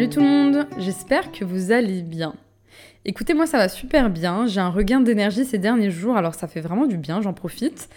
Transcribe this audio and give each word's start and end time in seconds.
Salut 0.00 0.12
tout 0.14 0.20
le 0.20 0.26
monde, 0.26 0.66
j'espère 0.78 1.30
que 1.30 1.44
vous 1.44 1.72
allez 1.72 2.00
bien. 2.00 2.34
Écoutez, 3.04 3.34
moi 3.34 3.44
ça 3.46 3.58
va 3.58 3.68
super 3.68 4.08
bien, 4.08 4.46
j'ai 4.46 4.58
un 4.58 4.70
regain 4.70 5.00
d'énergie 5.00 5.44
ces 5.44 5.58
derniers 5.58 5.90
jours, 5.90 6.16
alors 6.16 6.34
ça 6.34 6.48
fait 6.48 6.62
vraiment 6.62 6.86
du 6.86 6.96
bien, 6.96 7.20
j'en 7.20 7.34
profite. 7.34 7.90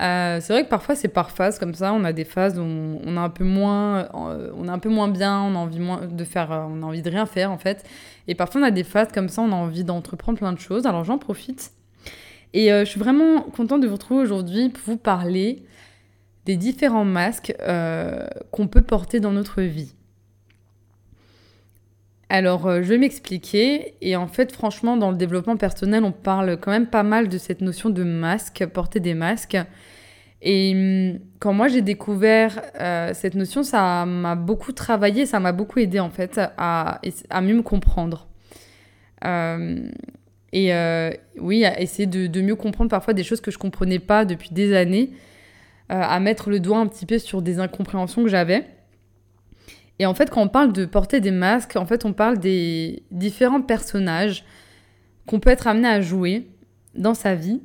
Euh, 0.00 0.38
c'est 0.40 0.54
vrai 0.54 0.64
que 0.64 0.70
parfois 0.70 0.94
c'est 0.94 1.08
par 1.08 1.32
phase 1.32 1.58
comme 1.58 1.74
ça, 1.74 1.92
on 1.92 2.02
a 2.02 2.14
des 2.14 2.24
phases 2.24 2.58
où 2.58 2.62
on, 2.62 3.16
a 3.18 3.20
un 3.20 3.28
peu 3.28 3.44
moins, 3.44 4.08
euh, 4.14 4.50
on 4.56 4.68
a 4.68 4.72
un 4.72 4.78
peu 4.78 4.88
moins 4.88 5.08
bien, 5.08 5.38
on 5.38 5.54
a 5.54 5.58
envie 5.58 5.80
de 5.80 6.24
faire, 6.24 6.50
euh, 6.50 6.64
on 6.66 6.82
a 6.82 6.86
envie 6.86 7.02
de 7.02 7.10
rien 7.10 7.26
faire 7.26 7.52
en 7.52 7.58
fait. 7.58 7.84
Et 8.26 8.34
parfois 8.34 8.62
on 8.62 8.64
a 8.64 8.70
des 8.70 8.82
phases 8.82 9.08
comme 9.12 9.28
ça, 9.28 9.42
on 9.42 9.52
a 9.52 9.56
envie 9.56 9.84
d'entreprendre 9.84 10.38
plein 10.38 10.54
de 10.54 10.60
choses, 10.60 10.86
alors 10.86 11.04
j'en 11.04 11.18
profite. 11.18 11.72
Et 12.54 12.70
je 12.70 12.86
suis 12.86 12.98
vraiment 13.00 13.42
contente 13.42 13.82
de 13.82 13.86
vous 13.86 13.96
retrouver 13.96 14.22
aujourd'hui 14.22 14.70
pour 14.70 14.94
vous 14.94 14.96
parler 14.96 15.62
des 16.46 16.56
différents 16.56 17.04
masques 17.04 17.54
qu'on 18.50 18.66
peut 18.66 18.82
porter 18.82 19.20
dans 19.20 19.32
notre 19.32 19.60
vie. 19.60 19.92
Alors, 22.32 22.68
euh, 22.68 22.82
je 22.82 22.88
vais 22.88 22.98
m'expliquer. 22.98 23.94
Et 24.00 24.14
en 24.14 24.28
fait, 24.28 24.52
franchement, 24.52 24.96
dans 24.96 25.10
le 25.10 25.16
développement 25.16 25.56
personnel, 25.56 26.04
on 26.04 26.12
parle 26.12 26.58
quand 26.58 26.70
même 26.70 26.86
pas 26.86 27.02
mal 27.02 27.28
de 27.28 27.38
cette 27.38 27.60
notion 27.60 27.90
de 27.90 28.04
masque, 28.04 28.64
porter 28.66 29.00
des 29.00 29.14
masques. 29.14 29.58
Et 30.40 30.72
hum, 30.74 31.18
quand 31.40 31.52
moi 31.52 31.66
j'ai 31.68 31.82
découvert 31.82 32.62
euh, 32.80 33.10
cette 33.14 33.34
notion, 33.34 33.64
ça 33.64 34.06
m'a 34.06 34.36
beaucoup 34.36 34.72
travaillé, 34.72 35.26
ça 35.26 35.40
m'a 35.40 35.52
beaucoup 35.52 35.80
aidé 35.80 35.98
en 35.98 36.08
fait 36.08 36.40
à, 36.56 37.00
mieux 37.42 37.56
me 37.56 37.62
comprendre. 37.62 38.28
Euh, 39.24 39.80
et 40.52 40.72
oui, 41.38 41.64
à 41.64 41.80
essayer 41.80 42.06
de, 42.06 42.26
de, 42.28 42.40
mieux 42.40 42.56
comprendre 42.56 42.90
parfois 42.90 43.12
des 43.12 43.24
choses 43.24 43.40
que 43.40 43.50
je 43.50 43.58
comprenais 43.58 43.98
pas 43.98 44.24
depuis 44.24 44.50
des 44.52 44.74
années, 44.74 45.10
à 45.88 46.18
mettre 46.20 46.48
le 46.50 46.60
doigt 46.60 46.78
un 46.78 46.86
petit 46.86 47.06
peu 47.06 47.18
sur 47.18 47.42
des 47.42 47.58
incompréhensions 47.58 48.22
que 48.22 48.28
j'avais. 48.28 48.64
Et 50.00 50.06
en 50.06 50.14
fait, 50.14 50.30
quand 50.30 50.40
on 50.40 50.48
parle 50.48 50.72
de 50.72 50.86
porter 50.86 51.20
des 51.20 51.30
masques, 51.30 51.76
en 51.76 51.84
fait, 51.84 52.06
on 52.06 52.14
parle 52.14 52.38
des 52.38 53.02
différents 53.10 53.60
personnages 53.60 54.46
qu'on 55.26 55.40
peut 55.40 55.50
être 55.50 55.66
amené 55.66 55.88
à 55.88 56.00
jouer 56.00 56.48
dans 56.94 57.12
sa 57.12 57.34
vie 57.34 57.60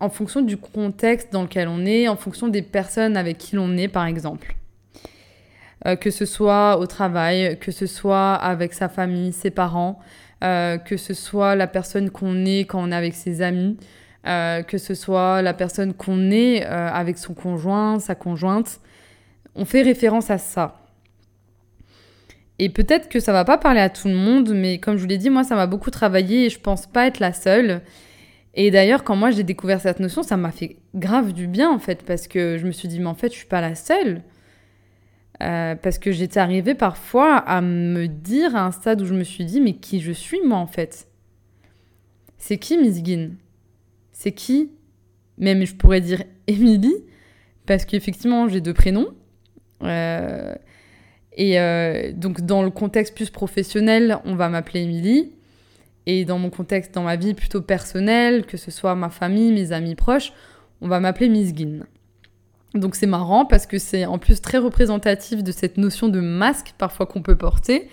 en 0.00 0.08
fonction 0.08 0.40
du 0.40 0.56
contexte 0.56 1.30
dans 1.30 1.42
lequel 1.42 1.68
on 1.68 1.84
est, 1.84 2.08
en 2.08 2.16
fonction 2.16 2.48
des 2.48 2.62
personnes 2.62 3.14
avec 3.14 3.36
qui 3.36 3.56
l'on 3.56 3.76
est, 3.76 3.88
par 3.88 4.06
exemple. 4.06 4.56
Euh, 5.86 5.96
que 5.96 6.10
ce 6.10 6.24
soit 6.24 6.78
au 6.78 6.86
travail, 6.86 7.58
que 7.60 7.72
ce 7.72 7.84
soit 7.84 8.32
avec 8.32 8.72
sa 8.72 8.88
famille, 8.88 9.34
ses 9.34 9.50
parents, 9.50 10.00
euh, 10.42 10.78
que 10.78 10.96
ce 10.96 11.12
soit 11.12 11.54
la 11.56 11.66
personne 11.66 12.08
qu'on 12.08 12.46
est 12.46 12.60
quand 12.60 12.82
on 12.82 12.90
est 12.90 12.96
avec 12.96 13.14
ses 13.14 13.42
amis, 13.42 13.76
euh, 14.26 14.62
que 14.62 14.78
ce 14.78 14.94
soit 14.94 15.42
la 15.42 15.52
personne 15.52 15.92
qu'on 15.92 16.30
est 16.30 16.64
avec 16.64 17.18
son 17.18 17.34
conjoint, 17.34 18.00
sa 18.00 18.14
conjointe. 18.14 18.80
On 19.54 19.66
fait 19.66 19.82
référence 19.82 20.30
à 20.30 20.38
ça. 20.38 20.87
Et 22.58 22.70
peut-être 22.70 23.08
que 23.08 23.20
ça 23.20 23.32
va 23.32 23.44
pas 23.44 23.58
parler 23.58 23.80
à 23.80 23.88
tout 23.88 24.08
le 24.08 24.14
monde, 24.14 24.52
mais 24.54 24.78
comme 24.78 24.96
je 24.96 25.02
vous 25.02 25.08
l'ai 25.08 25.18
dit, 25.18 25.30
moi, 25.30 25.44
ça 25.44 25.54
m'a 25.54 25.66
beaucoup 25.66 25.90
travaillé 25.90 26.46
et 26.46 26.50
je 26.50 26.58
pense 26.58 26.86
pas 26.86 27.06
être 27.06 27.20
la 27.20 27.32
seule. 27.32 27.82
Et 28.54 28.70
d'ailleurs, 28.70 29.04
quand 29.04 29.14
moi 29.14 29.30
j'ai 29.30 29.44
découvert 29.44 29.80
cette 29.80 30.00
notion, 30.00 30.24
ça 30.24 30.36
m'a 30.36 30.50
fait 30.50 30.76
grave 30.94 31.32
du 31.32 31.46
bien 31.46 31.70
en 31.70 31.78
fait, 31.78 32.02
parce 32.02 32.26
que 32.26 32.58
je 32.58 32.66
me 32.66 32.72
suis 32.72 32.88
dit, 32.88 32.98
mais 32.98 33.06
en 33.06 33.14
fait, 33.14 33.32
je 33.32 33.38
suis 33.38 33.46
pas 33.46 33.60
la 33.60 33.74
seule. 33.74 34.22
Euh, 35.40 35.76
parce 35.76 36.00
que 36.00 36.10
j'étais 36.10 36.40
arrivée 36.40 36.74
parfois 36.74 37.36
à 37.36 37.60
me 37.60 38.08
dire 38.08 38.56
à 38.56 38.64
un 38.64 38.72
stade 38.72 39.00
où 39.02 39.04
je 39.04 39.14
me 39.14 39.22
suis 39.22 39.44
dit, 39.44 39.60
mais 39.60 39.74
qui 39.74 40.00
je 40.00 40.10
suis 40.10 40.40
moi 40.44 40.58
en 40.58 40.66
fait? 40.66 41.06
C'est 42.38 42.58
qui 42.58 42.76
Miss 42.76 43.02
Guin? 43.02 43.30
C'est 44.10 44.32
qui? 44.32 44.72
Même 45.38 45.64
je 45.64 45.76
pourrais 45.76 46.00
dire 46.00 46.24
Émilie, 46.48 47.04
parce 47.66 47.84
qu'effectivement 47.84 48.48
j'ai 48.48 48.60
deux 48.60 48.74
prénoms. 48.74 49.14
Euh, 49.84 50.56
et 51.38 51.60
euh, 51.60 52.12
donc, 52.12 52.40
dans 52.40 52.62
le 52.62 52.70
contexte 52.70 53.14
plus 53.14 53.30
professionnel, 53.30 54.18
on 54.24 54.34
va 54.34 54.48
m'appeler 54.48 54.82
Émilie. 54.82 55.32
Et 56.04 56.24
dans 56.24 56.38
mon 56.38 56.50
contexte, 56.50 56.92
dans 56.92 57.04
ma 57.04 57.14
vie 57.14 57.32
plutôt 57.32 57.62
personnelle, 57.62 58.44
que 58.44 58.56
ce 58.56 58.72
soit 58.72 58.94
ma 58.96 59.08
famille, 59.08 59.52
mes 59.52 59.72
amis 59.72 59.94
proches, 59.94 60.32
on 60.80 60.88
va 60.88 61.00
m'appeler 61.00 61.28
Miss 61.28 61.54
Guin. 61.54 61.84
Donc 62.74 62.96
c'est 62.96 63.06
marrant 63.06 63.44
parce 63.44 63.66
que 63.66 63.78
c'est 63.78 64.04
en 64.04 64.18
plus 64.18 64.40
très 64.40 64.58
représentatif 64.58 65.44
de 65.44 65.52
cette 65.52 65.76
notion 65.76 66.08
de 66.08 66.20
masque 66.20 66.74
parfois 66.76 67.06
qu'on 67.06 67.22
peut 67.22 67.36
porter. 67.36 67.88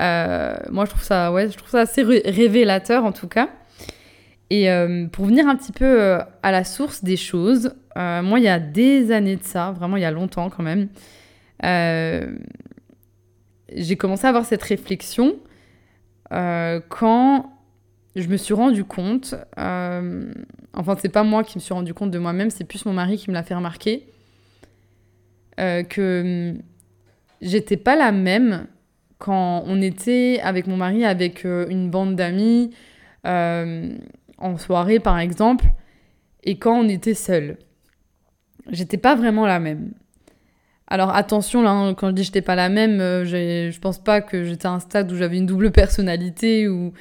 Euh, 0.00 0.54
moi 0.70 0.84
je 0.84 0.90
trouve 0.90 1.02
ça, 1.02 1.32
ouais, 1.32 1.48
je 1.50 1.56
trouve 1.56 1.70
ça 1.70 1.80
assez 1.80 2.02
révélateur 2.02 3.04
en 3.04 3.12
tout 3.12 3.28
cas. 3.28 3.48
Et 4.50 4.70
euh, 4.70 5.06
pour 5.06 5.26
venir 5.26 5.48
un 5.48 5.56
petit 5.56 5.72
peu 5.72 6.18
à 6.42 6.52
la 6.52 6.64
source 6.64 7.02
des 7.02 7.16
choses, 7.16 7.72
moi 7.96 8.38
il 8.38 8.44
y 8.44 8.48
a 8.48 8.58
des 8.58 9.10
années 9.10 9.36
de 9.36 9.44
ça, 9.44 9.72
vraiment 9.72 9.96
il 9.96 10.02
y 10.02 10.06
a 10.06 10.10
longtemps 10.10 10.50
quand 10.50 10.62
même, 10.64 10.88
j'ai 13.72 13.96
commencé 13.96 14.26
à 14.26 14.28
avoir 14.28 14.44
cette 14.44 14.62
réflexion 14.62 15.36
euh, 16.32 16.80
quand 16.88 17.52
je 18.16 18.28
me 18.28 18.36
suis 18.36 18.54
rendu 18.54 18.84
compte, 18.84 19.34
euh, 19.58 20.32
enfin 20.72 20.96
c'est 21.00 21.08
pas 21.08 21.24
moi 21.24 21.42
qui 21.44 21.58
me 21.58 21.60
suis 21.60 21.74
rendu 21.74 21.94
compte 21.94 22.10
de 22.10 22.18
moi-même, 22.18 22.50
c'est 22.50 22.64
plus 22.64 22.84
mon 22.86 22.92
mari 22.92 23.16
qui 23.16 23.30
me 23.30 23.34
l'a 23.34 23.42
fait 23.42 23.54
remarquer, 23.54 24.06
euh, 25.60 25.82
que 25.82 26.52
hum, 26.54 26.62
j'étais 27.40 27.76
pas 27.76 27.96
la 27.96 28.12
même 28.12 28.66
quand 29.18 29.64
on 29.66 29.80
était 29.80 30.40
avec 30.42 30.66
mon 30.66 30.76
mari 30.76 31.04
avec 31.04 31.44
une 31.44 31.90
bande 31.90 32.16
d'amis 32.16 32.70
en 33.24 34.58
soirée 34.58 35.00
par 35.00 35.18
exemple, 35.18 35.66
et 36.44 36.58
quand 36.58 36.78
on 36.78 36.88
était 36.88 37.14
seul. 37.14 37.58
J'étais 38.70 38.96
pas 38.96 39.14
vraiment 39.14 39.46
la 39.46 39.60
même. 39.60 39.92
Alors 40.94 41.16
attention, 41.16 41.66
hein, 41.66 41.92
quand 41.94 42.10
je 42.10 42.12
dis 42.12 42.22
j'étais 42.22 42.40
pas 42.40 42.54
la 42.54 42.68
même, 42.68 43.00
euh, 43.00 43.24
je 43.24 43.80
pense 43.80 43.98
pas 43.98 44.20
que 44.20 44.44
j'étais 44.44 44.68
à 44.68 44.70
un 44.70 44.78
stade 44.78 45.10
où 45.10 45.16
j'avais 45.16 45.38
une 45.38 45.46
double 45.46 45.72
personnalité 45.72 46.68
ou... 46.68 46.92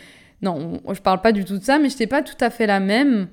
Non, 0.42 0.82
je 0.92 1.00
parle 1.00 1.22
pas 1.22 1.32
du 1.32 1.46
tout 1.46 1.60
de 1.60 1.64
ça, 1.64 1.78
mais 1.78 1.90
j'étais 1.90 2.08
pas 2.08 2.24
tout 2.24 2.34
à 2.40 2.50
fait 2.50 2.66
la 2.66 2.80
même. 2.80 3.28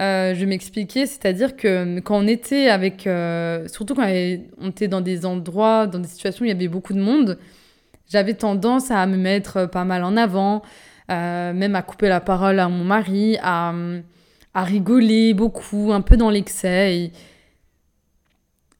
Euh, 0.00 0.34
je 0.34 0.46
m'expliquais, 0.46 1.04
c'est-à-dire 1.04 1.56
que 1.56 2.00
quand 2.00 2.16
on 2.16 2.26
était 2.26 2.70
avec... 2.70 3.06
Euh, 3.06 3.68
surtout 3.68 3.94
quand 3.94 4.06
on 4.58 4.70
était 4.70 4.88
dans 4.88 5.02
des 5.02 5.26
endroits, 5.26 5.86
dans 5.86 5.98
des 5.98 6.08
situations 6.08 6.40
où 6.40 6.46
il 6.46 6.52
y 6.52 6.52
avait 6.52 6.68
beaucoup 6.68 6.94
de 6.94 7.02
monde, 7.02 7.36
j'avais 8.08 8.32
tendance 8.32 8.90
à 8.90 9.06
me 9.06 9.18
mettre 9.18 9.66
pas 9.66 9.84
mal 9.84 10.04
en 10.04 10.16
avant, 10.16 10.62
même 11.10 11.76
à 11.76 11.82
couper 11.82 12.08
la 12.08 12.20
parole 12.20 12.60
à 12.60 12.70
mon 12.70 12.82
mari, 12.82 13.36
à, 13.42 13.74
à 14.54 14.64
rigoler 14.64 15.34
beaucoup, 15.34 15.92
un 15.92 16.00
peu 16.00 16.16
dans 16.16 16.30
l'excès. 16.30 17.12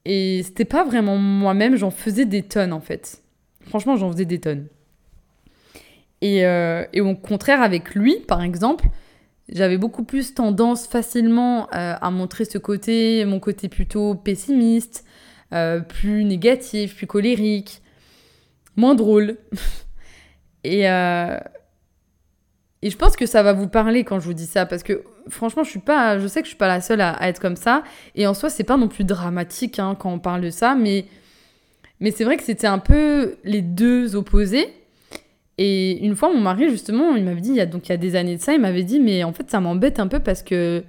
Et 0.05 0.41
c'était 0.43 0.65
pas 0.65 0.83
vraiment 0.83 1.17
moi-même, 1.17 1.75
j'en 1.75 1.91
faisais 1.91 2.25
des 2.25 2.43
tonnes 2.43 2.73
en 2.73 2.79
fait. 2.79 3.21
Franchement, 3.67 3.95
j'en 3.95 4.11
faisais 4.11 4.25
des 4.25 4.39
tonnes. 4.39 4.67
Et, 6.21 6.45
euh, 6.45 6.83
et, 6.91 7.01
au 7.01 7.15
contraire, 7.15 7.61
avec 7.61 7.95
lui, 7.95 8.17
par 8.27 8.41
exemple, 8.41 8.85
j'avais 9.47 9.77
beaucoup 9.77 10.03
plus 10.03 10.33
tendance 10.33 10.87
facilement 10.87 11.67
euh, 11.73 11.95
à 11.99 12.11
montrer 12.11 12.45
ce 12.45 12.57
côté, 12.57 13.23
mon 13.25 13.39
côté 13.39 13.69
plutôt 13.69 14.15
pessimiste, 14.15 15.05
euh, 15.53 15.79
plus 15.79 16.25
négatif, 16.25 16.95
plus 16.95 17.07
colérique, 17.07 17.81
moins 18.75 18.95
drôle. 18.95 19.37
et, 20.63 20.83
et 22.81 22.89
je 22.89 22.97
pense 22.97 23.15
que 23.15 23.25
ça 23.25 23.43
va 23.43 23.53
vous 23.53 23.69
parler 23.69 24.03
quand 24.03 24.19
je 24.19 24.25
vous 24.25 24.33
dis 24.33 24.45
ça, 24.45 24.65
parce 24.65 24.83
que 24.83 25.03
franchement, 25.29 25.63
je 25.63 25.69
suis 25.69 25.79
pas, 25.79 26.19
je 26.19 26.27
sais 26.27 26.41
que 26.41 26.45
je 26.45 26.51
suis 26.51 26.57
pas 26.57 26.67
la 26.67 26.81
seule 26.81 27.01
à, 27.01 27.27
être 27.27 27.39
comme 27.39 27.55
ça. 27.55 27.83
Et 28.15 28.27
en 28.27 28.33
soi, 28.33 28.49
c'est 28.49 28.63
pas 28.63 28.77
non 28.77 28.87
plus 28.87 29.03
dramatique 29.03 29.79
hein, 29.79 29.95
quand 29.97 30.11
on 30.11 30.19
parle 30.19 30.41
de 30.41 30.49
ça, 30.49 30.75
mais, 30.75 31.05
mais 31.99 32.11
c'est 32.11 32.23
vrai 32.23 32.37
que 32.37 32.43
c'était 32.43 32.67
un 32.67 32.79
peu 32.79 33.35
les 33.43 33.61
deux 33.61 34.15
opposés. 34.15 34.67
Et 35.57 36.05
une 36.05 36.15
fois, 36.15 36.33
mon 36.33 36.39
mari, 36.39 36.69
justement, 36.69 37.15
il 37.15 37.23
m'avait 37.23 37.41
dit, 37.41 37.49
il 37.49 37.55
y 37.55 37.61
a, 37.61 37.65
donc 37.65 37.87
il 37.87 37.91
y 37.91 37.95
a 37.95 37.97
des 37.97 38.15
années 38.15 38.37
de 38.37 38.41
ça, 38.41 38.53
il 38.53 38.61
m'avait 38.61 38.83
dit, 38.83 38.99
mais 38.99 39.23
en 39.23 39.33
fait, 39.33 39.49
ça 39.49 39.59
m'embête 39.59 39.99
un 39.99 40.07
peu 40.07 40.19
parce 40.19 40.43
que. 40.43 40.83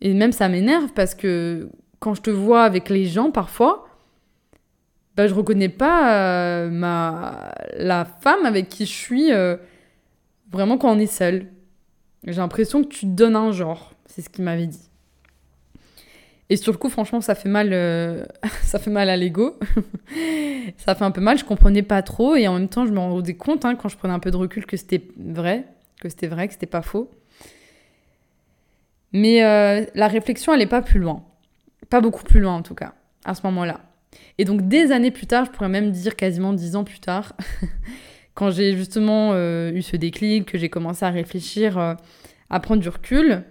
Et 0.00 0.14
même 0.14 0.32
ça 0.32 0.48
m'énerve 0.48 0.90
parce 0.94 1.14
que 1.14 1.68
quand 2.00 2.14
je 2.14 2.22
te 2.22 2.30
vois 2.30 2.64
avec 2.64 2.88
les 2.88 3.04
gens, 3.04 3.30
parfois, 3.30 3.86
bah, 5.16 5.28
je 5.28 5.34
reconnais 5.34 5.68
pas 5.68 6.64
euh, 6.64 6.70
ma... 6.70 7.52
la 7.76 8.04
femme 8.04 8.44
avec 8.46 8.68
qui 8.68 8.86
je 8.86 8.92
suis. 8.92 9.32
Euh, 9.32 9.56
Vraiment 10.52 10.76
quand 10.76 10.92
on 10.92 10.98
est 10.98 11.06
seul. 11.06 11.46
J'ai 12.26 12.34
l'impression 12.34 12.82
que 12.82 12.88
tu 12.88 13.00
te 13.00 13.10
donnes 13.10 13.36
un 13.36 13.52
genre. 13.52 13.92
C'est 14.06 14.22
ce 14.22 14.28
qu'il 14.28 14.44
m'avait 14.44 14.66
dit. 14.66 14.88
Et 16.50 16.56
sur 16.56 16.72
le 16.72 16.78
coup, 16.78 16.90
franchement, 16.90 17.20
ça 17.20 17.34
fait 17.34 17.48
mal, 17.48 17.70
euh, 17.72 18.24
ça 18.62 18.78
fait 18.78 18.90
mal 18.90 19.08
à 19.08 19.16
l'ego. 19.16 19.58
ça 20.76 20.94
fait 20.94 21.04
un 21.04 21.10
peu 21.10 21.20
mal. 21.20 21.38
Je 21.38 21.44
comprenais 21.44 21.82
pas 21.82 22.02
trop 22.02 22.36
et 22.36 22.46
en 22.46 22.54
même 22.54 22.68
temps, 22.68 22.86
je 22.86 22.92
me 22.92 22.98
rendais 22.98 23.34
compte 23.34 23.64
hein, 23.64 23.74
quand 23.74 23.88
je 23.88 23.96
prenais 23.96 24.14
un 24.14 24.18
peu 24.18 24.30
de 24.30 24.36
recul 24.36 24.66
que 24.66 24.76
c'était 24.76 25.02
vrai, 25.16 25.64
que 26.00 26.08
c'était 26.08 26.26
vrai, 26.26 26.48
que 26.48 26.54
c'était 26.54 26.66
pas 26.66 26.82
faux. 26.82 27.10
Mais 29.12 29.44
euh, 29.44 29.84
la 29.94 30.08
réflexion, 30.08 30.54
elle 30.54 30.62
est 30.62 30.66
pas 30.66 30.82
plus 30.82 30.98
loin, 30.98 31.22
pas 31.90 32.00
beaucoup 32.00 32.22
plus 32.22 32.40
loin 32.40 32.54
en 32.54 32.62
tout 32.62 32.74
cas, 32.74 32.94
à 33.24 33.34
ce 33.34 33.42
moment-là. 33.44 33.80
Et 34.38 34.44
donc 34.44 34.68
des 34.68 34.92
années 34.92 35.10
plus 35.10 35.26
tard, 35.26 35.44
je 35.44 35.50
pourrais 35.50 35.68
même 35.68 35.90
dire 35.90 36.16
quasiment 36.16 36.52
dix 36.52 36.76
ans 36.76 36.84
plus 36.84 37.00
tard, 37.00 37.34
quand 38.34 38.50
j'ai 38.50 38.76
justement 38.76 39.32
euh, 39.32 39.72
eu 39.72 39.82
ce 39.82 39.96
déclic, 39.96 40.50
que 40.50 40.58
j'ai 40.58 40.68
commencé 40.68 41.04
à 41.04 41.10
réfléchir, 41.10 41.78
euh, 41.78 41.94
à 42.50 42.60
prendre 42.60 42.80
du 42.80 42.88
recul, 42.88 43.44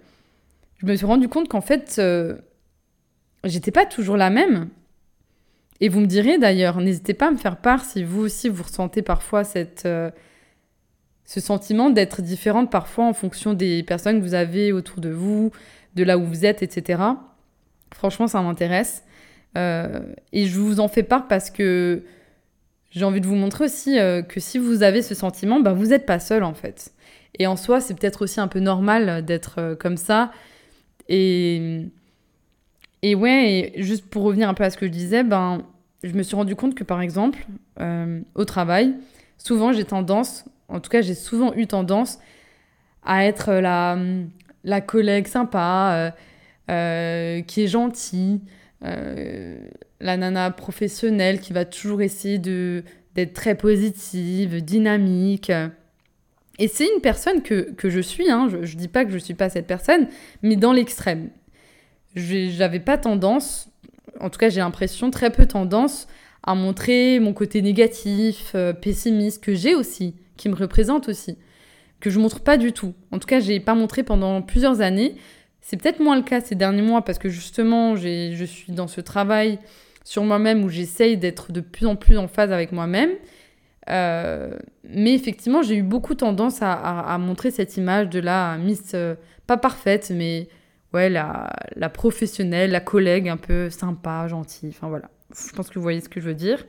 je 0.77 0.85
me 0.85 0.95
suis 0.95 1.05
rendu 1.05 1.27
compte 1.27 1.47
qu'en 1.47 1.61
fait, 1.61 1.97
euh, 1.99 2.37
j'étais 3.43 3.71
pas 3.71 3.85
toujours 3.85 4.17
la 4.17 4.29
même. 4.29 4.69
Et 5.79 5.89
vous 5.89 5.99
me 5.99 6.07
direz 6.07 6.37
d'ailleurs, 6.37 6.79
n'hésitez 6.79 7.13
pas 7.13 7.27
à 7.27 7.31
me 7.31 7.37
faire 7.37 7.57
part 7.57 7.85
si 7.85 8.03
vous 8.03 8.21
aussi 8.21 8.49
vous 8.49 8.63
ressentez 8.63 9.01
parfois 9.01 9.43
cette, 9.43 9.87
ce 11.25 11.39
sentiment 11.39 11.89
d'être 11.89 12.21
différente 12.21 12.69
parfois 12.69 13.05
en 13.05 13.13
fonction 13.13 13.55
des 13.55 13.81
personnes 13.81 14.19
que 14.19 14.23
vous 14.23 14.35
avez 14.35 14.71
autour 14.71 15.01
de 15.01 15.09
vous, 15.09 15.51
de 15.95 16.03
là 16.03 16.19
où 16.19 16.23
vous 16.23 16.45
êtes, 16.45 16.61
etc. 16.61 17.01
Franchement, 17.95 18.27
ça 18.27 18.43
m'intéresse. 18.43 19.03
Et 19.55 20.45
je 20.45 20.59
vous 20.59 20.79
en 20.79 20.87
fais 20.87 21.01
part 21.01 21.27
parce 21.27 21.49
que 21.49 22.03
j'ai 22.91 23.03
envie 23.03 23.21
de 23.21 23.27
vous 23.27 23.35
montrer 23.35 23.65
aussi 23.65 23.99
euh, 23.99 24.21
que 24.21 24.39
si 24.39 24.59
vous 24.59 24.83
avez 24.83 25.01
ce 25.01 25.15
sentiment, 25.15 25.59
bah, 25.59 25.73
vous 25.73 25.88
n'êtes 25.88 26.05
pas 26.05 26.19
seul 26.19 26.43
en 26.43 26.53
fait. 26.53 26.93
Et 27.39 27.47
en 27.47 27.55
soi, 27.55 27.81
c'est 27.81 27.93
peut-être 27.97 28.23
aussi 28.23 28.39
un 28.39 28.47
peu 28.47 28.59
normal 28.59 29.25
d'être 29.25 29.75
comme 29.79 29.97
ça. 29.97 30.31
Et 31.09 31.85
et 33.01 33.15
ouais, 33.15 33.73
et 33.75 33.83
juste 33.83 34.05
pour 34.05 34.23
revenir 34.23 34.47
un 34.47 34.53
peu 34.53 34.63
à 34.63 34.69
ce 34.69 34.77
que 34.77 34.85
je 34.85 34.91
disais, 34.91 35.23
ben, 35.23 35.63
je 36.03 36.13
me 36.13 36.23
suis 36.23 36.35
rendu 36.35 36.55
compte 36.55 36.75
que 36.75 36.83
par 36.83 37.01
exemple, 37.01 37.45
euh, 37.79 38.21
au 38.35 38.45
travail, 38.45 38.93
souvent 39.38 39.73
j'ai 39.73 39.85
tendance, 39.85 40.45
en 40.67 40.79
tout 40.79 40.89
cas 40.89 41.01
j'ai 41.01 41.15
souvent 41.15 41.53
eu 41.55 41.65
tendance 41.65 42.19
à 43.03 43.25
être 43.25 43.53
la, 43.53 43.97
la 44.63 44.81
collègue 44.81 45.27
sympa, 45.27 45.93
euh, 45.93 46.11
euh, 46.69 47.41
qui 47.41 47.63
est 47.63 47.67
gentille, 47.67 48.41
la 48.81 50.17
nana 50.17 50.51
professionnelle 50.51 51.39
qui 51.39 51.53
va 51.53 51.65
toujours 51.65 52.01
essayer 52.01 52.39
de 52.39 52.83
d'être 53.13 53.33
très 53.33 53.55
positive, 53.55 54.63
dynamique. 54.63 55.51
Et 56.59 56.67
c'est 56.69 56.85
une 56.85 57.01
personne 57.01 57.41
que, 57.41 57.71
que 57.73 57.89
je 57.89 57.99
suis, 57.99 58.31
hein, 58.31 58.47
je 58.49 58.57
ne 58.57 58.79
dis 58.79 58.87
pas 58.87 59.03
que 59.03 59.11
je 59.11 59.15
ne 59.15 59.21
suis 59.21 59.33
pas 59.33 59.49
cette 59.49 59.67
personne, 59.67 60.07
mais 60.41 60.55
dans 60.55 60.71
l'extrême 60.71 61.29
j'avais 62.15 62.79
pas 62.79 62.97
tendance, 62.97 63.69
en 64.19 64.29
tout 64.29 64.39
cas 64.39 64.49
j'ai 64.49 64.59
l'impression, 64.59 65.11
très 65.11 65.31
peu 65.31 65.45
tendance 65.45 66.07
à 66.43 66.55
montrer 66.55 67.19
mon 67.19 67.33
côté 67.33 67.61
négatif, 67.61 68.51
euh, 68.55 68.73
pessimiste, 68.73 69.43
que 69.43 69.53
j'ai 69.53 69.75
aussi, 69.75 70.15
qui 70.37 70.49
me 70.49 70.55
représente 70.55 71.07
aussi, 71.07 71.37
que 71.99 72.09
je 72.09 72.19
montre 72.19 72.39
pas 72.39 72.57
du 72.57 72.73
tout. 72.73 72.93
En 73.11 73.19
tout 73.19 73.27
cas, 73.27 73.39
j'ai 73.39 73.59
pas 73.59 73.75
montré 73.75 74.01
pendant 74.01 74.41
plusieurs 74.41 74.81
années. 74.81 75.15
C'est 75.61 75.77
peut-être 75.77 75.99
moins 75.99 76.15
le 76.15 76.23
cas 76.23 76.41
ces 76.41 76.55
derniers 76.55 76.81
mois 76.81 77.03
parce 77.03 77.19
que 77.19 77.29
justement, 77.29 77.95
je 77.95 78.43
suis 78.45 78.73
dans 78.73 78.87
ce 78.87 78.99
travail 78.99 79.59
sur 80.03 80.23
moi-même 80.23 80.63
où 80.63 80.69
j'essaye 80.69 81.17
d'être 81.17 81.51
de 81.51 81.61
plus 81.61 81.85
en 81.85 81.95
plus 81.95 82.17
en 82.17 82.27
phase 82.27 82.51
avec 82.51 82.71
moi-même. 82.71 83.11
Euh, 83.89 84.57
mais 84.83 85.13
effectivement, 85.13 85.61
j'ai 85.61 85.75
eu 85.75 85.83
beaucoup 85.83 86.15
tendance 86.15 86.59
à, 86.61 87.17
montrer 87.19 87.51
cette 87.51 87.77
image 87.77 88.09
de 88.09 88.19
la 88.19 88.57
Miss, 88.57 88.91
euh, 88.93 89.15
pas 89.47 89.57
parfaite, 89.57 90.11
mais 90.15 90.47
ouais, 90.93 91.09
la, 91.09 91.51
la 91.75 91.89
professionnelle, 91.89 92.71
la 92.71 92.79
collègue 92.79 93.29
un 93.29 93.37
peu 93.37 93.69
sympa, 93.69 94.27
gentille. 94.27 94.69
Enfin 94.69 94.87
voilà, 94.87 95.09
je 95.35 95.51
pense 95.53 95.69
que 95.69 95.75
vous 95.75 95.83
voyez 95.83 96.01
ce 96.01 96.09
que 96.09 96.21
je 96.21 96.27
veux 96.27 96.35
dire. 96.35 96.65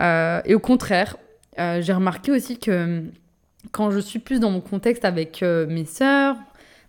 Euh, 0.00 0.40
et 0.44 0.54
au 0.54 0.60
contraire, 0.60 1.16
j'ai 1.58 1.92
remarqué 1.92 2.32
aussi 2.32 2.58
que 2.58 3.02
quand 3.70 3.90
je 3.90 3.98
suis 3.98 4.18
plus 4.18 4.40
dans 4.40 4.50
mon 4.50 4.62
contexte 4.62 5.04
avec 5.04 5.42
mes 5.42 5.84
sœurs, 5.84 6.36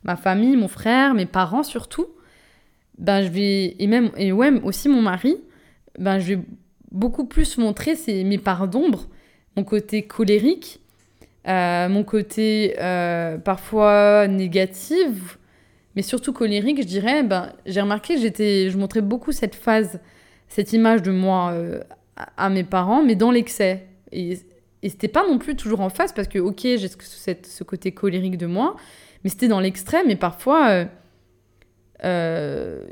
ma 0.03 0.15
famille, 0.15 0.55
mon 0.55 0.67
frère, 0.67 1.13
mes 1.13 1.25
parents 1.25 1.63
surtout, 1.63 2.07
ben 2.97 3.21
je 3.21 3.29
vais 3.29 3.75
et 3.79 3.87
même 3.87 4.11
et 4.17 4.31
ouais 4.31 4.51
aussi 4.63 4.89
mon 4.89 5.01
mari, 5.01 5.37
ben 5.97 6.19
je 6.19 6.33
vais 6.33 6.39
beaucoup 6.91 7.25
plus 7.25 7.57
montrer 7.57 7.95
c'est 7.95 8.23
mes 8.23 8.37
parts 8.37 8.67
d'ombre, 8.67 9.07
mon 9.55 9.63
côté 9.63 10.03
colérique, 10.03 10.81
mon 11.45 12.03
côté 12.03 12.75
parfois 13.43 14.27
négatif 14.27 15.37
mais 15.95 16.01
surtout 16.01 16.33
colérique, 16.33 16.81
je 16.81 16.87
dirais, 16.87 17.23
ben, 17.23 17.53
j'ai 17.65 17.81
remarqué 17.81 18.17
j'étais, 18.17 18.69
je 18.69 18.77
montrais 18.77 19.01
beaucoup 19.01 19.31
cette 19.31 19.55
phase, 19.55 19.99
cette 20.47 20.73
image 20.73 21.01
de 21.01 21.11
moi 21.11 21.51
euh, 21.51 21.81
à 22.37 22.49
mes 22.49 22.63
parents, 22.63 23.03
mais 23.03 23.15
dans 23.15 23.31
l'excès. 23.31 23.87
Et, 24.11 24.39
et 24.83 24.89
c'était 24.89 25.07
pas 25.07 25.27
non 25.27 25.37
plus 25.37 25.55
toujours 25.55 25.81
en 25.81 25.89
face, 25.89 26.13
parce 26.13 26.27
que, 26.27 26.39
ok, 26.39 26.61
j'ai 26.61 26.87
ce 26.87 27.63
côté 27.63 27.91
colérique 27.91 28.37
de 28.37 28.47
moi, 28.47 28.75
mais 29.23 29.29
c'était 29.29 29.47
dans 29.47 29.59
l'extrême, 29.59 30.09
et 30.09 30.15
parfois, 30.15 30.69
euh, 30.69 30.85
euh, 32.03 32.83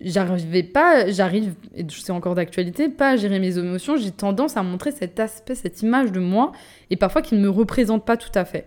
j'arrivais 0.00 0.62
pas, 0.62 1.10
j'arrive, 1.10 1.54
et 1.74 1.86
c'est 1.88 2.12
encore 2.12 2.34
d'actualité, 2.34 2.88
pas 2.88 3.10
à 3.10 3.16
gérer 3.16 3.38
mes 3.38 3.58
émotions, 3.58 3.96
j'ai 3.96 4.10
tendance 4.10 4.56
à 4.56 4.62
montrer 4.62 4.92
cet 4.92 5.20
aspect, 5.20 5.54
cette 5.54 5.82
image 5.82 6.12
de 6.12 6.20
moi, 6.20 6.52
et 6.90 6.96
parfois 6.96 7.22
qui 7.22 7.34
ne 7.34 7.40
me 7.40 7.50
représente 7.50 8.04
pas 8.04 8.16
tout 8.16 8.32
à 8.34 8.44
fait. 8.44 8.66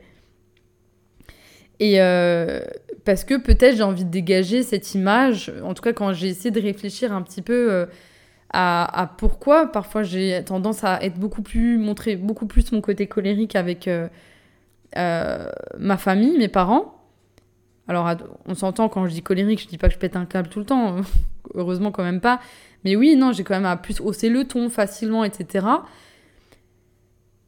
Et 1.80 2.02
euh, 2.02 2.62
parce 3.04 3.24
que 3.24 3.36
peut-être 3.36 3.76
j'ai 3.78 3.84
envie 3.84 4.06
de 4.06 4.10
dégager 4.10 4.64
cette 4.64 4.94
image, 4.96 5.52
en 5.64 5.74
tout 5.74 5.82
cas 5.82 5.92
quand 5.92 6.14
j'ai 6.14 6.28
essayé 6.28 6.52
de 6.52 6.62
réfléchir 6.62 7.12
un 7.12 7.22
petit 7.22 7.42
peu 7.42 7.88
à, 8.52 9.16
pourquoi 9.18 9.72
parfois 9.72 10.04
j'ai 10.04 10.44
tendance 10.46 10.84
à 10.84 11.04
être 11.04 11.20
beaucoup 11.20 11.42
plus, 11.42 11.78
montrer 11.80 12.16
beaucoup 12.16 12.46
plus 12.46 12.72
mon 12.72 12.80
côté 12.80 13.08
colérique 13.08 13.56
avec 13.56 13.90
ma 14.96 15.98
famille, 15.98 16.38
mes 16.38 16.48
parents. 16.48 17.03
Alors 17.88 18.10
on 18.46 18.56
s'entend 18.56 18.90
quand 18.90 19.08
je 19.08 19.12
dis 19.12 19.22
colérique, 19.22 19.62
je 19.62 19.68
dis 19.68 19.78
pas 19.78 19.88
que 19.88 19.94
je 19.94 20.00
pète 20.00 20.16
un 20.16 20.26
câble 20.26 20.50
tout 20.50 20.60
le 20.60 20.66
temps, 20.66 20.98
heureusement 21.54 21.92
quand 21.92 22.04
même 22.04 22.22
pas. 22.22 22.40
Mais 22.84 22.96
oui, 22.96 23.16
non, 23.16 23.32
j'ai 23.32 23.44
quand 23.44 23.56
même 23.56 23.66
à 23.66 23.78
plus 23.78 24.00
hausser 24.02 24.30
le 24.30 24.46
ton 24.46 24.70
facilement, 24.70 25.24
etc. 25.24 25.68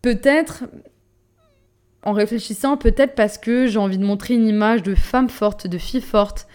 Peut-être 0.01 0.65
en 2.05 2.13
réfléchissant 2.13 2.77
peut-être 2.77 3.15
parce 3.15 3.37
que 3.37 3.65
j'ai 3.67 3.79
envie 3.79 3.97
de 3.97 4.05
montrer 4.05 4.35
une 4.35 4.47
image 4.47 4.83
de 4.83 4.95
femme 4.95 5.27
forte, 5.27 5.67
de 5.67 5.77
fille 5.77 6.01
forte. 6.01 6.47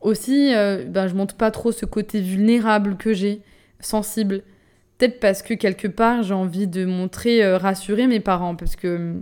Aussi, 0.00 0.54
euh, 0.54 0.84
ben, 0.84 1.08
je 1.08 1.14
montre 1.14 1.34
pas 1.34 1.50
trop 1.50 1.72
ce 1.72 1.86
côté 1.86 2.20
vulnérable 2.20 2.96
que 2.96 3.12
j'ai, 3.14 3.42
sensible. 3.80 4.42
Peut-être 4.96 5.18
parce 5.18 5.42
que 5.42 5.54
quelque 5.54 5.88
part, 5.88 6.22
j'ai 6.22 6.34
envie 6.34 6.66
de 6.68 6.84
montrer, 6.84 7.42
euh, 7.42 7.58
rassurer 7.58 8.06
mes 8.06 8.20
parents, 8.20 8.54
parce 8.54 8.76
que 8.76 9.14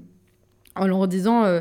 en 0.75 0.87
leur 0.87 1.09
disant, 1.09 1.45
euh, 1.45 1.61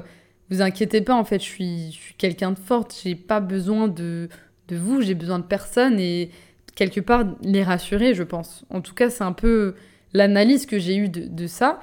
vous 0.50 0.62
inquiétez 0.62 1.02
pas, 1.02 1.16
en 1.16 1.24
fait, 1.24 1.40
je 1.40 1.46
suis, 1.46 1.92
je 1.92 2.14
quelqu'un 2.18 2.52
de 2.52 2.60
forte, 2.60 2.96
j'ai 3.04 3.16
pas 3.16 3.40
besoin 3.40 3.88
de, 3.88 4.30
de 4.68 4.76
vous, 4.76 5.02
j'ai 5.02 5.16
besoin 5.16 5.40
de 5.40 5.44
personne, 5.44 6.00
et 6.00 6.30
quelque 6.76 7.00
part, 7.00 7.26
les 7.42 7.64
rassurer, 7.64 8.14
je 8.14 8.24
pense. 8.24 8.66
En 8.70 8.82
tout 8.82 8.94
cas, 8.94 9.10
c'est 9.10 9.24
un 9.24 9.34
peu 9.34 9.76
l'analyse 10.14 10.66
que 10.66 10.80
j'ai 10.80 10.96
eue 10.96 11.10
de, 11.10 11.28
de 11.28 11.48
ça. 11.48 11.80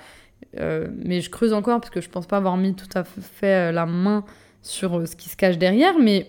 Euh, 0.58 0.88
mais 0.96 1.20
je 1.20 1.30
creuse 1.30 1.52
encore 1.52 1.80
parce 1.80 1.90
que 1.90 2.00
je 2.00 2.08
pense 2.08 2.26
pas 2.26 2.36
avoir 2.36 2.56
mis 2.56 2.74
tout 2.74 2.88
à 2.94 3.04
fait 3.04 3.70
euh, 3.70 3.72
la 3.72 3.86
main 3.86 4.24
sur 4.60 4.98
euh, 4.98 5.06
ce 5.06 5.16
qui 5.16 5.28
se 5.28 5.36
cache 5.36 5.58
derrière. 5.58 5.98
Mais 5.98 6.26